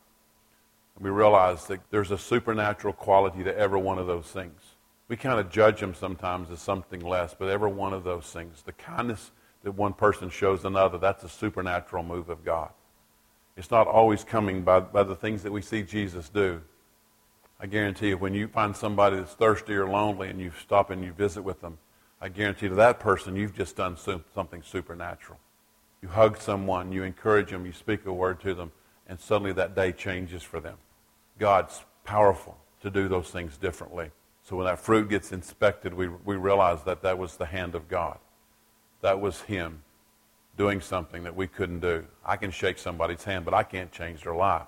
We 1.00 1.10
realize 1.12 1.68
that 1.68 1.82
there's 1.92 2.12
a 2.12 2.18
supernatural 2.18 2.94
quality 2.94 3.44
to 3.44 3.56
every 3.56 3.80
one 3.80 4.00
of 4.00 4.08
those 4.08 4.26
things. 4.26 4.60
We 5.08 5.16
kind 5.16 5.40
of 5.40 5.52
judge 5.52 5.80
them 5.80 5.94
sometimes 5.94 6.50
as 6.50 6.60
something 6.60 7.02
less, 7.02 7.36
but 7.38 7.50
every 7.50 7.72
one 7.72 7.94
of 7.94 8.04
those 8.04 8.26
things, 8.26 8.64
the 8.64 8.74
kindness 8.74 9.32
that 9.64 9.72
one 9.74 9.94
person 9.94 10.30
shows 10.30 10.66
another, 10.66 10.98
that's 10.98 11.24
a 11.24 11.30
supernatural 11.30 12.04
move 12.04 12.30
of 12.30 12.44
God. 12.44 12.72
It's 13.56 13.72
not 13.72 13.88
always 13.88 14.24
coming 14.24 14.64
by, 14.64 14.82
by 14.82 15.04
the 15.04 15.16
things 15.16 15.44
that 15.44 15.52
we 15.52 15.62
see 15.62 15.84
Jesus 15.84 16.30
do. 16.30 16.62
I 17.60 17.66
guarantee 17.66 18.10
you, 18.10 18.18
when 18.18 18.34
you 18.34 18.48
find 18.48 18.76
somebody 18.76 19.18
that's 19.18 19.34
thirsty 19.34 19.74
or 19.74 19.88
lonely 19.88 20.30
and 20.30 20.40
you 20.40 20.52
stop 20.62 20.90
and 20.90 21.04
you 21.04 21.12
visit 21.12 21.42
with 21.42 21.62
them, 21.62 21.78
I 22.22 22.30
guarantee 22.30 22.70
to 22.70 22.76
that 22.76 23.00
person, 23.00 23.36
you've 23.36 23.56
just 23.56 23.76
done 23.76 23.98
something 23.98 24.64
supernatural. 24.64 25.40
You 26.02 26.10
hug 26.10 26.40
someone, 26.40 26.92
you 26.92 27.04
encourage 27.04 27.52
them, 27.52 27.66
you 27.66 27.72
speak 27.72 28.06
a 28.06 28.14
word 28.14 28.40
to 28.42 28.54
them, 28.54 28.72
and 29.08 29.20
suddenly 29.20 29.54
that 29.54 29.76
day 29.76 29.92
changes 29.92 30.44
for 30.44 30.60
them. 30.60 30.78
God's 31.40 31.84
powerful 32.04 32.58
to 32.82 32.90
do 32.90 33.08
those 33.08 33.30
things 33.30 33.58
differently. 33.58 34.12
So 34.44 34.56
when 34.56 34.66
that 34.66 34.80
fruit 34.80 35.10
gets 35.10 35.32
inspected, 35.32 35.94
we, 35.94 36.08
we 36.08 36.36
realize 36.36 36.84
that 36.84 37.02
that 37.02 37.18
was 37.18 37.36
the 37.36 37.46
hand 37.46 37.76
of 37.76 37.88
God. 37.90 38.18
That 39.02 39.20
was 39.20 39.42
Him 39.42 39.84
doing 40.58 40.82
something 40.82 41.24
that 41.24 41.36
we 41.36 41.48
couldn't 41.48 41.82
do. 41.82 42.06
I 42.26 42.38
can 42.38 42.52
shake 42.52 42.78
somebody's 42.78 43.24
hand, 43.24 43.46
but 43.46 43.54
I 43.54 43.64
can't 43.64 43.92
change 43.92 44.24
their 44.24 44.36
life. 44.36 44.68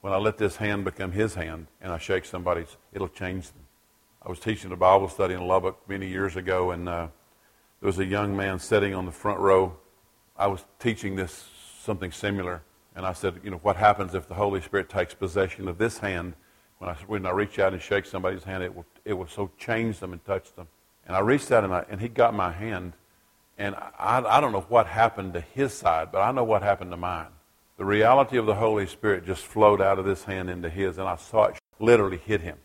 When 0.00 0.12
I 0.12 0.16
let 0.16 0.38
this 0.38 0.56
hand 0.56 0.84
become 0.84 1.12
His 1.12 1.34
hand 1.34 1.66
and 1.80 1.92
I 1.92 1.98
shake 1.98 2.24
somebody's, 2.24 2.76
it'll 2.92 3.08
change 3.08 3.48
them. 3.48 3.66
I 4.22 4.28
was 4.28 4.40
teaching 4.40 4.72
a 4.72 4.76
Bible 4.76 5.08
study 5.08 5.34
in 5.34 5.46
Lubbock 5.46 5.88
many 5.88 6.06
years 6.06 6.36
ago, 6.36 6.72
and 6.72 6.88
uh, 6.88 7.08
there 7.80 7.86
was 7.86 7.98
a 7.98 8.04
young 8.04 8.36
man 8.36 8.58
sitting 8.58 8.94
on 8.94 9.06
the 9.06 9.12
front 9.12 9.40
row. 9.40 9.78
I 10.36 10.46
was 10.46 10.64
teaching 10.78 11.16
this 11.16 11.48
something 11.80 12.12
similar, 12.12 12.62
and 12.96 13.06
I 13.06 13.12
said, 13.12 13.40
you 13.44 13.50
know, 13.50 13.60
what 13.62 13.76
happens 13.76 14.14
if 14.14 14.26
the 14.28 14.34
Holy 14.34 14.60
Spirit 14.60 14.88
takes 14.88 15.14
possession 15.14 15.68
of 15.68 15.78
this 15.78 15.98
hand? 15.98 16.34
When 16.78 16.90
I, 16.90 16.94
when 17.06 17.26
I 17.26 17.30
reach 17.30 17.58
out 17.58 17.72
and 17.72 17.80
shake 17.80 18.06
somebody's 18.06 18.44
hand, 18.44 18.62
it 18.62 18.74
will, 18.74 18.86
it 19.04 19.12
will 19.12 19.28
so 19.28 19.50
change 19.58 19.98
them 19.98 20.12
and 20.12 20.24
touch 20.24 20.54
them. 20.54 20.66
And 21.06 21.14
I 21.14 21.20
reached 21.20 21.52
out, 21.52 21.64
and, 21.64 21.74
I, 21.74 21.84
and 21.88 22.00
he 22.00 22.08
got 22.08 22.34
my 22.34 22.52
hand, 22.52 22.94
and 23.58 23.74
I, 23.74 24.22
I 24.26 24.40
don't 24.40 24.52
know 24.52 24.66
what 24.68 24.86
happened 24.86 25.34
to 25.34 25.40
his 25.40 25.74
side, 25.74 26.10
but 26.10 26.20
I 26.20 26.32
know 26.32 26.44
what 26.44 26.62
happened 26.62 26.90
to 26.92 26.96
mine. 26.96 27.28
The 27.76 27.84
reality 27.84 28.36
of 28.36 28.46
the 28.46 28.54
Holy 28.54 28.86
Spirit 28.86 29.26
just 29.26 29.44
flowed 29.44 29.80
out 29.80 29.98
of 29.98 30.04
this 30.04 30.24
hand 30.24 30.50
into 30.50 30.68
his, 30.68 30.98
and 30.98 31.08
I 31.08 31.16
saw 31.16 31.44
it 31.46 31.58
literally 31.78 32.18
hit 32.18 32.40
him. 32.40 32.58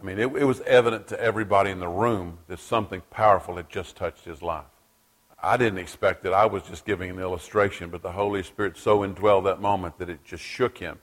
I 0.00 0.04
mean, 0.04 0.18
it, 0.18 0.26
it 0.36 0.44
was 0.44 0.60
evident 0.62 1.08
to 1.08 1.20
everybody 1.20 1.70
in 1.70 1.80
the 1.80 1.88
room 1.88 2.38
that 2.48 2.60
something 2.60 3.02
powerful 3.10 3.56
had 3.56 3.68
just 3.70 3.96
touched 3.96 4.24
his 4.24 4.42
life. 4.42 4.64
I 5.42 5.56
didn't 5.56 5.78
expect 5.78 6.24
it. 6.24 6.32
I 6.32 6.46
was 6.46 6.62
just 6.62 6.84
giving 6.84 7.10
an 7.10 7.18
illustration, 7.18 7.90
but 7.90 8.02
the 8.02 8.12
Holy 8.12 8.42
Spirit 8.42 8.76
so 8.76 9.00
indwelled 9.00 9.44
that 9.44 9.60
moment 9.60 9.98
that 9.98 10.08
it 10.08 10.24
just 10.24 10.42
shook 10.42 10.78
him 10.78 10.98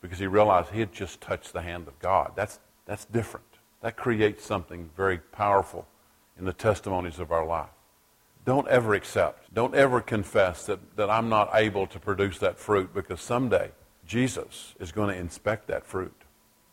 because 0.00 0.18
he 0.18 0.26
realized 0.26 0.70
he 0.70 0.80
had 0.80 0.92
just 0.92 1.20
touched 1.20 1.52
the 1.52 1.62
hand 1.62 1.88
of 1.88 1.98
God. 1.98 2.32
That's, 2.36 2.60
that's 2.86 3.04
different. 3.06 3.46
That 3.80 3.96
creates 3.96 4.44
something 4.44 4.90
very 4.96 5.18
powerful 5.18 5.86
in 6.38 6.44
the 6.44 6.52
testimonies 6.52 7.18
of 7.18 7.32
our 7.32 7.46
life. 7.46 7.70
Don't 8.44 8.68
ever 8.68 8.94
accept, 8.94 9.52
don't 9.52 9.74
ever 9.74 10.00
confess 10.00 10.66
that, 10.66 10.96
that 10.96 11.10
I'm 11.10 11.28
not 11.28 11.50
able 11.54 11.86
to 11.88 11.98
produce 11.98 12.38
that 12.38 12.58
fruit 12.58 12.94
because 12.94 13.20
someday 13.20 13.72
Jesus 14.06 14.74
is 14.80 14.92
going 14.92 15.14
to 15.14 15.20
inspect 15.20 15.66
that 15.68 15.84
fruit. 15.84 16.14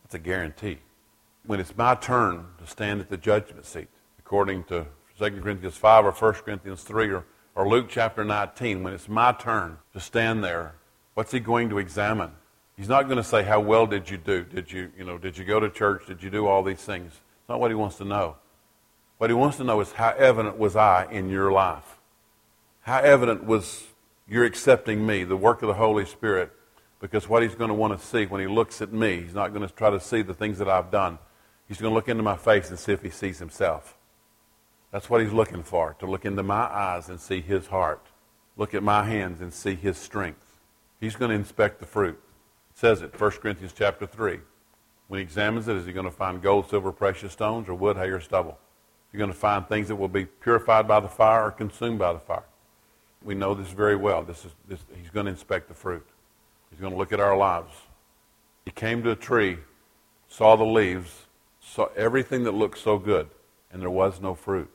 It's 0.04 0.14
a 0.14 0.18
guarantee. 0.18 0.78
When 1.44 1.60
it's 1.60 1.76
my 1.76 1.94
turn 1.94 2.46
to 2.58 2.66
stand 2.66 3.00
at 3.00 3.10
the 3.10 3.16
judgment 3.16 3.66
seat, 3.66 3.88
according 4.18 4.64
to 4.64 4.86
2 5.18 5.40
Corinthians 5.40 5.76
5 5.76 6.04
or 6.04 6.12
1 6.12 6.32
Corinthians 6.34 6.82
3 6.82 7.10
or, 7.10 7.24
or 7.54 7.68
Luke 7.68 7.86
chapter 7.88 8.22
19, 8.22 8.82
when 8.82 8.92
it's 8.92 9.08
my 9.08 9.32
turn 9.32 9.78
to 9.94 10.00
stand 10.00 10.44
there, 10.44 10.74
what's 11.14 11.32
he 11.32 11.40
going 11.40 11.70
to 11.70 11.78
examine? 11.78 12.32
He's 12.76 12.88
not 12.88 13.04
going 13.04 13.16
to 13.16 13.24
say, 13.24 13.42
how 13.42 13.60
well 13.60 13.86
did 13.86 14.10
you 14.10 14.18
do? 14.18 14.44
Did 14.44 14.70
you, 14.70 14.90
you 14.98 15.04
know, 15.04 15.16
did 15.16 15.38
you 15.38 15.44
go 15.44 15.58
to 15.58 15.70
church? 15.70 16.06
Did 16.06 16.22
you 16.22 16.28
do 16.28 16.46
all 16.46 16.62
these 16.62 16.82
things? 16.82 17.12
It's 17.12 17.48
not 17.48 17.60
what 17.60 17.70
he 17.70 17.74
wants 17.74 17.96
to 17.96 18.04
know. 18.04 18.36
What 19.16 19.30
he 19.30 19.34
wants 19.34 19.56
to 19.56 19.64
know 19.64 19.80
is 19.80 19.92
how 19.92 20.10
evident 20.10 20.58
was 20.58 20.76
I 20.76 21.06
in 21.10 21.30
your 21.30 21.50
life? 21.50 21.96
How 22.82 22.98
evident 22.98 23.44
was 23.44 23.84
your 24.28 24.44
accepting 24.44 25.06
me, 25.06 25.24
the 25.24 25.36
work 25.36 25.62
of 25.62 25.68
the 25.68 25.74
Holy 25.74 26.04
Spirit? 26.04 26.52
Because 27.00 27.26
what 27.26 27.42
he's 27.42 27.54
going 27.54 27.68
to 27.68 27.74
want 27.74 27.98
to 27.98 28.04
see 28.04 28.26
when 28.26 28.42
he 28.42 28.46
looks 28.46 28.82
at 28.82 28.92
me, 28.92 29.22
he's 29.22 29.34
not 29.34 29.54
going 29.54 29.66
to 29.66 29.74
try 29.74 29.88
to 29.88 30.00
see 30.00 30.20
the 30.20 30.34
things 30.34 30.58
that 30.58 30.68
I've 30.68 30.90
done. 30.90 31.18
He's 31.68 31.78
going 31.78 31.90
to 31.90 31.94
look 31.94 32.08
into 32.08 32.22
my 32.22 32.36
face 32.36 32.68
and 32.68 32.78
see 32.78 32.92
if 32.92 33.02
he 33.02 33.10
sees 33.10 33.38
himself. 33.38 33.95
That's 34.90 35.10
what 35.10 35.20
he's 35.20 35.32
looking 35.32 35.62
for, 35.62 35.96
to 35.98 36.06
look 36.06 36.24
into 36.24 36.42
my 36.42 36.64
eyes 36.64 37.08
and 37.08 37.20
see 37.20 37.40
his 37.40 37.66
heart. 37.66 38.06
Look 38.56 38.74
at 38.74 38.82
my 38.82 39.04
hands 39.04 39.40
and 39.40 39.52
see 39.52 39.74
his 39.74 39.98
strength. 39.98 40.58
He's 41.00 41.16
going 41.16 41.30
to 41.30 41.34
inspect 41.34 41.80
the 41.80 41.86
fruit. 41.86 42.18
It 42.70 42.78
says 42.78 43.02
it, 43.02 43.18
1 43.18 43.30
Corinthians 43.32 43.74
chapter 43.76 44.06
3. 44.06 44.40
When 45.08 45.18
he 45.18 45.22
examines 45.22 45.68
it, 45.68 45.76
is 45.76 45.86
he 45.86 45.92
going 45.92 46.06
to 46.06 46.12
find 46.12 46.42
gold, 46.42 46.68
silver, 46.68 46.92
precious 46.92 47.32
stones, 47.32 47.68
or 47.68 47.74
wood, 47.74 47.96
hay, 47.96 48.08
or 48.08 48.20
stubble? 48.20 48.58
You're 49.12 49.18
going 49.18 49.32
to 49.32 49.38
find 49.38 49.66
things 49.68 49.88
that 49.88 49.96
will 49.96 50.08
be 50.08 50.24
purified 50.24 50.88
by 50.88 51.00
the 51.00 51.08
fire 51.08 51.46
or 51.46 51.50
consumed 51.50 51.98
by 51.98 52.12
the 52.12 52.18
fire. 52.18 52.44
We 53.22 53.34
know 53.34 53.54
this 53.54 53.68
very 53.68 53.96
well. 53.96 54.22
This 54.22 54.44
is, 54.44 54.52
this, 54.68 54.80
he's 54.94 55.10
going 55.10 55.26
to 55.26 55.32
inspect 55.32 55.68
the 55.68 55.74
fruit. 55.74 56.06
He's 56.70 56.80
going 56.80 56.92
to 56.92 56.98
look 56.98 57.12
at 57.12 57.20
our 57.20 57.36
lives. 57.36 57.72
He 58.64 58.72
came 58.72 59.02
to 59.04 59.12
a 59.12 59.16
tree, 59.16 59.58
saw 60.28 60.56
the 60.56 60.64
leaves, 60.64 61.26
saw 61.60 61.86
everything 61.96 62.44
that 62.44 62.52
looked 62.52 62.78
so 62.78 62.98
good, 62.98 63.28
and 63.72 63.82
there 63.82 63.90
was 63.90 64.20
no 64.20 64.34
fruit. 64.34 64.74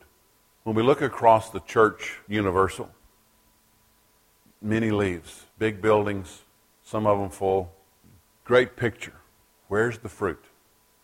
When 0.64 0.76
we 0.76 0.84
look 0.84 1.02
across 1.02 1.50
the 1.50 1.60
church 1.62 2.20
universal, 2.28 2.90
many 4.62 4.92
leaves, 4.92 5.46
big 5.58 5.82
buildings, 5.82 6.44
some 6.84 7.08
of 7.08 7.20
them 7.20 7.30
full, 7.30 7.74
great 8.44 8.76
picture. 8.76 9.16
Where's 9.68 9.98
the 10.00 10.10
fruit? 10.10 10.44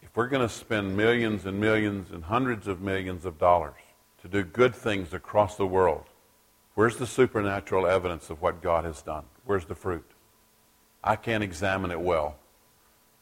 If 0.01 0.15
we're 0.15 0.27
going 0.27 0.47
to 0.47 0.53
spend 0.53 0.95
millions 0.95 1.45
and 1.45 1.59
millions 1.59 2.11
and 2.11 2.25
hundreds 2.25 2.67
of 2.67 2.81
millions 2.81 3.25
of 3.25 3.37
dollars 3.37 3.79
to 4.21 4.27
do 4.27 4.43
good 4.43 4.75
things 4.75 5.13
across 5.13 5.55
the 5.55 5.65
world, 5.65 6.05
where's 6.75 6.97
the 6.97 7.07
supernatural 7.07 7.87
evidence 7.87 8.29
of 8.29 8.41
what 8.41 8.61
God 8.61 8.85
has 8.85 9.01
done? 9.01 9.23
Where's 9.45 9.65
the 9.65 9.75
fruit? 9.75 10.05
I 11.03 11.15
can't 11.15 11.43
examine 11.43 11.91
it 11.91 12.01
well. 12.01 12.35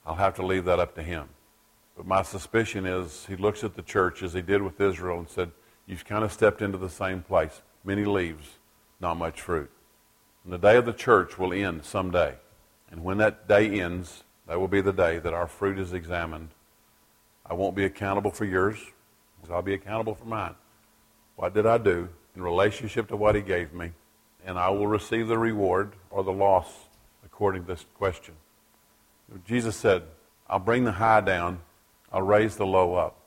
I'll 0.06 0.16
have 0.16 0.36
to 0.36 0.46
leave 0.46 0.66
that 0.66 0.80
up 0.80 0.96
to 0.96 1.04
him. 1.04 1.30
But 1.96 2.06
my 2.06 2.24
suspicion 2.24 2.86
is 2.86 3.26
he 3.28 3.36
looks 3.36 3.64
at 3.64 3.76
the 3.76 3.82
church 3.82 4.22
as 4.22 4.34
he 4.34 4.42
did 4.42 4.62
with 4.62 4.80
Israel 4.82 5.20
and 5.20 5.30
said, 5.30 5.52
You've 5.88 6.06
kind 6.06 6.24
of 6.24 6.32
stepped 6.32 6.62
into 6.62 6.78
the 6.78 6.90
same 6.90 7.22
place. 7.22 7.62
Many 7.84 8.06
leaves, 8.06 8.58
not 9.00 9.18
much 9.18 9.40
fruit. 9.40 9.70
And 10.44 10.52
the 10.52 10.58
day 10.58 10.78
of 10.78 10.86
the 10.86 10.94
church 10.94 11.38
will 11.38 11.54
end 11.54 11.86
someday. 11.86 12.36
And 12.92 13.04
when 13.04 13.18
that 13.18 13.48
day 13.48 13.80
ends, 13.80 14.24
that 14.48 14.60
will 14.60 14.68
be 14.68 14.82
the 14.82 14.94
day 14.94 15.20
that 15.20 15.34
our 15.34 15.48
fruit 15.48 15.80
is 15.80 15.94
examined. 15.94 16.50
I 17.46 17.54
won't 17.54 17.76
be 17.76 17.86
accountable 17.86 18.32
for 18.32 18.46
yours, 18.46 18.80
I'll 19.50 19.62
be 19.62 19.76
accountable 19.76 20.16
for 20.16 20.26
mine. 20.26 20.56
What 21.36 21.54
did 21.54 21.68
I 21.68 21.78
do 21.78 22.10
in 22.36 22.42
relationship 22.42 23.08
to 23.10 23.16
what 23.16 23.36
he 23.36 23.42
gave 23.42 23.74
me? 23.74 23.92
And 24.44 24.58
I 24.58 24.70
will 24.70 24.88
receive 24.88 25.28
the 25.28 25.38
reward 25.38 25.94
or 26.10 26.24
the 26.24 26.32
loss 26.32 26.68
according 27.24 27.64
to 27.64 27.68
this 27.68 27.86
question. 27.96 28.34
Jesus 29.46 29.76
said, 29.76 30.04
I'll 30.48 30.60
bring 30.60 30.84
the 30.84 30.94
high 30.94 31.22
down, 31.22 31.60
I'll 32.12 32.22
raise 32.22 32.56
the 32.56 32.66
low 32.66 32.96
up. 32.96 33.18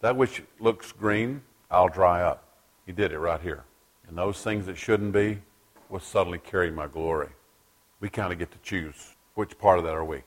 That 0.00 0.16
which 0.16 0.42
looks 0.58 0.92
green, 0.92 1.42
I'll 1.70 1.88
dry 1.88 2.22
up. 2.22 2.44
He 2.86 2.92
did 2.92 3.12
it 3.12 3.18
right 3.18 3.40
here. 3.40 3.64
And 4.08 4.18
those 4.18 4.42
things 4.42 4.66
that 4.66 4.76
shouldn't 4.76 5.12
be 5.12 5.40
will 5.88 6.00
suddenly 6.00 6.38
carry 6.38 6.70
my 6.70 6.86
glory. 6.86 7.28
We 8.00 8.08
kind 8.08 8.32
of 8.32 8.38
get 8.38 8.50
to 8.50 8.58
choose 8.62 9.14
which 9.34 9.58
part 9.58 9.78
of 9.78 9.84
that 9.84 9.94
are 9.94 10.04
we. 10.04 10.22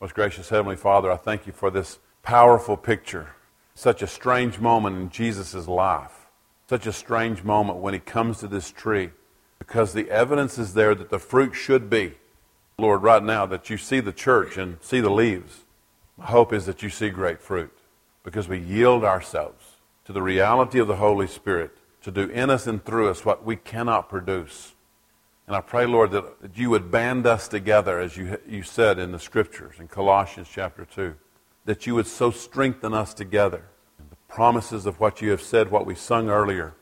Most 0.00 0.14
gracious 0.14 0.48
Heavenly 0.48 0.76
Father, 0.76 1.10
I 1.10 1.16
thank 1.16 1.46
you 1.46 1.52
for 1.52 1.70
this 1.70 1.98
powerful 2.22 2.76
picture. 2.76 3.34
Such 3.74 4.02
a 4.02 4.06
strange 4.06 4.58
moment 4.58 4.96
in 4.96 5.10
Jesus' 5.10 5.68
life. 5.68 6.26
Such 6.68 6.86
a 6.86 6.92
strange 6.92 7.42
moment 7.42 7.78
when 7.78 7.94
he 7.94 8.00
comes 8.00 8.38
to 8.38 8.48
this 8.48 8.70
tree 8.70 9.10
because 9.58 9.92
the 9.92 10.10
evidence 10.10 10.58
is 10.58 10.74
there 10.74 10.94
that 10.94 11.10
the 11.10 11.18
fruit 11.18 11.54
should 11.54 11.90
be. 11.90 12.14
Lord, 12.78 13.02
right 13.02 13.22
now 13.22 13.44
that 13.46 13.70
you 13.70 13.76
see 13.76 14.00
the 14.00 14.12
church 14.12 14.56
and 14.56 14.78
see 14.80 15.00
the 15.00 15.10
leaves, 15.10 15.64
my 16.18 16.26
hope 16.26 16.52
is 16.52 16.66
that 16.66 16.82
you 16.82 16.90
see 16.90 17.10
great 17.10 17.40
fruit 17.40 17.72
because 18.24 18.48
we 18.48 18.58
yield 18.58 19.04
ourselves 19.04 19.76
to 20.04 20.12
the 20.12 20.22
reality 20.22 20.80
of 20.80 20.88
the 20.88 20.96
Holy 20.96 21.28
Spirit 21.28 21.70
to 22.02 22.10
do 22.10 22.28
in 22.28 22.50
us 22.50 22.66
and 22.66 22.84
through 22.84 23.08
us 23.08 23.24
what 23.24 23.44
we 23.44 23.54
cannot 23.54 24.08
produce. 24.08 24.74
And 25.46 25.54
I 25.54 25.60
pray, 25.60 25.86
Lord, 25.86 26.10
that, 26.10 26.42
that 26.42 26.58
you 26.58 26.70
would 26.70 26.90
band 26.90 27.26
us 27.26 27.46
together, 27.46 28.00
as 28.00 28.16
you, 28.16 28.36
you 28.46 28.62
said 28.62 28.98
in 28.98 29.12
the 29.12 29.18
Scriptures, 29.18 29.76
in 29.78 29.88
Colossians 29.88 30.48
chapter 30.52 30.84
2, 30.84 31.14
that 31.64 31.86
you 31.86 31.94
would 31.94 32.06
so 32.06 32.30
strengthen 32.30 32.92
us 32.92 33.14
together. 33.14 33.64
And 33.98 34.10
the 34.10 34.16
promises 34.28 34.86
of 34.86 35.00
what 35.00 35.22
you 35.22 35.30
have 35.30 35.40
said, 35.40 35.70
what 35.70 35.86
we 35.86 35.94
sung 35.94 36.28
earlier, 36.28 36.74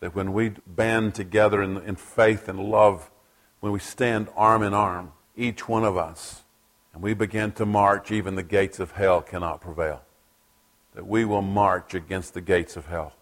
that 0.00 0.14
when 0.14 0.32
we 0.32 0.50
band 0.66 1.14
together 1.14 1.62
in, 1.62 1.78
in 1.78 1.96
faith 1.96 2.48
and 2.48 2.58
love, 2.58 3.10
when 3.60 3.72
we 3.72 3.78
stand 3.78 4.28
arm 4.36 4.62
in 4.62 4.74
arm, 4.74 5.12
each 5.36 5.68
one 5.68 5.84
of 5.84 5.96
us, 5.96 6.42
and 6.92 7.02
we 7.02 7.14
begin 7.14 7.52
to 7.52 7.66
march, 7.66 8.10
even 8.10 8.34
the 8.34 8.42
gates 8.42 8.80
of 8.80 8.92
hell 8.92 9.22
cannot 9.22 9.60
prevail 9.60 10.02
that 10.94 11.06
we 11.06 11.24
will 11.24 11.42
march 11.42 11.94
against 11.94 12.34
the 12.34 12.40
gates 12.40 12.76
of 12.76 12.86
hell. 12.86 13.12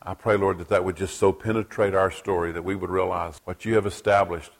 I 0.00 0.14
pray, 0.14 0.36
Lord, 0.36 0.58
that 0.58 0.68
that 0.68 0.84
would 0.84 0.96
just 0.96 1.16
so 1.16 1.32
penetrate 1.32 1.94
our 1.94 2.10
story 2.10 2.50
that 2.52 2.64
we 2.64 2.74
would 2.74 2.90
realize 2.90 3.40
what 3.44 3.64
you 3.64 3.74
have 3.76 3.86
established, 3.86 4.50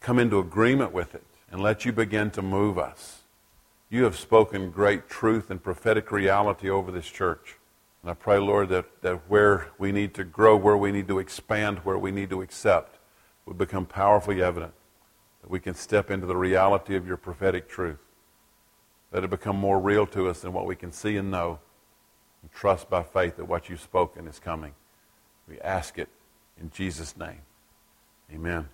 come 0.00 0.18
into 0.18 0.38
agreement 0.38 0.92
with 0.92 1.14
it, 1.14 1.24
and 1.50 1.60
let 1.60 1.84
you 1.84 1.92
begin 1.92 2.30
to 2.32 2.42
move 2.42 2.78
us. 2.78 3.22
You 3.90 4.04
have 4.04 4.16
spoken 4.16 4.70
great 4.70 5.08
truth 5.08 5.50
and 5.50 5.62
prophetic 5.62 6.10
reality 6.12 6.70
over 6.70 6.90
this 6.90 7.06
church. 7.06 7.56
And 8.02 8.10
I 8.10 8.14
pray, 8.14 8.38
Lord, 8.38 8.68
that, 8.68 9.02
that 9.02 9.28
where 9.28 9.68
we 9.78 9.90
need 9.90 10.14
to 10.14 10.24
grow, 10.24 10.56
where 10.56 10.76
we 10.76 10.92
need 10.92 11.08
to 11.08 11.18
expand, 11.18 11.78
where 11.78 11.98
we 11.98 12.10
need 12.10 12.30
to 12.30 12.42
accept, 12.42 12.98
would 13.46 13.58
become 13.58 13.86
powerfully 13.86 14.42
evident. 14.42 14.74
That 15.42 15.50
we 15.50 15.60
can 15.60 15.74
step 15.74 16.10
into 16.10 16.26
the 16.26 16.36
reality 16.36 16.96
of 16.96 17.06
your 17.06 17.16
prophetic 17.16 17.68
truth. 17.68 18.03
That 19.14 19.22
it 19.22 19.30
become 19.30 19.54
more 19.54 19.78
real 19.78 20.08
to 20.08 20.28
us 20.28 20.40
than 20.40 20.52
what 20.52 20.66
we 20.66 20.74
can 20.74 20.90
see 20.90 21.16
and 21.16 21.30
know 21.30 21.60
and 22.42 22.50
trust 22.50 22.90
by 22.90 23.04
faith 23.04 23.36
that 23.36 23.44
what 23.44 23.68
you've 23.70 23.80
spoken 23.80 24.26
is 24.26 24.40
coming. 24.40 24.72
We 25.48 25.60
ask 25.60 26.00
it 26.00 26.08
in 26.60 26.72
Jesus' 26.72 27.16
name. 27.16 27.42
Amen. 28.32 28.68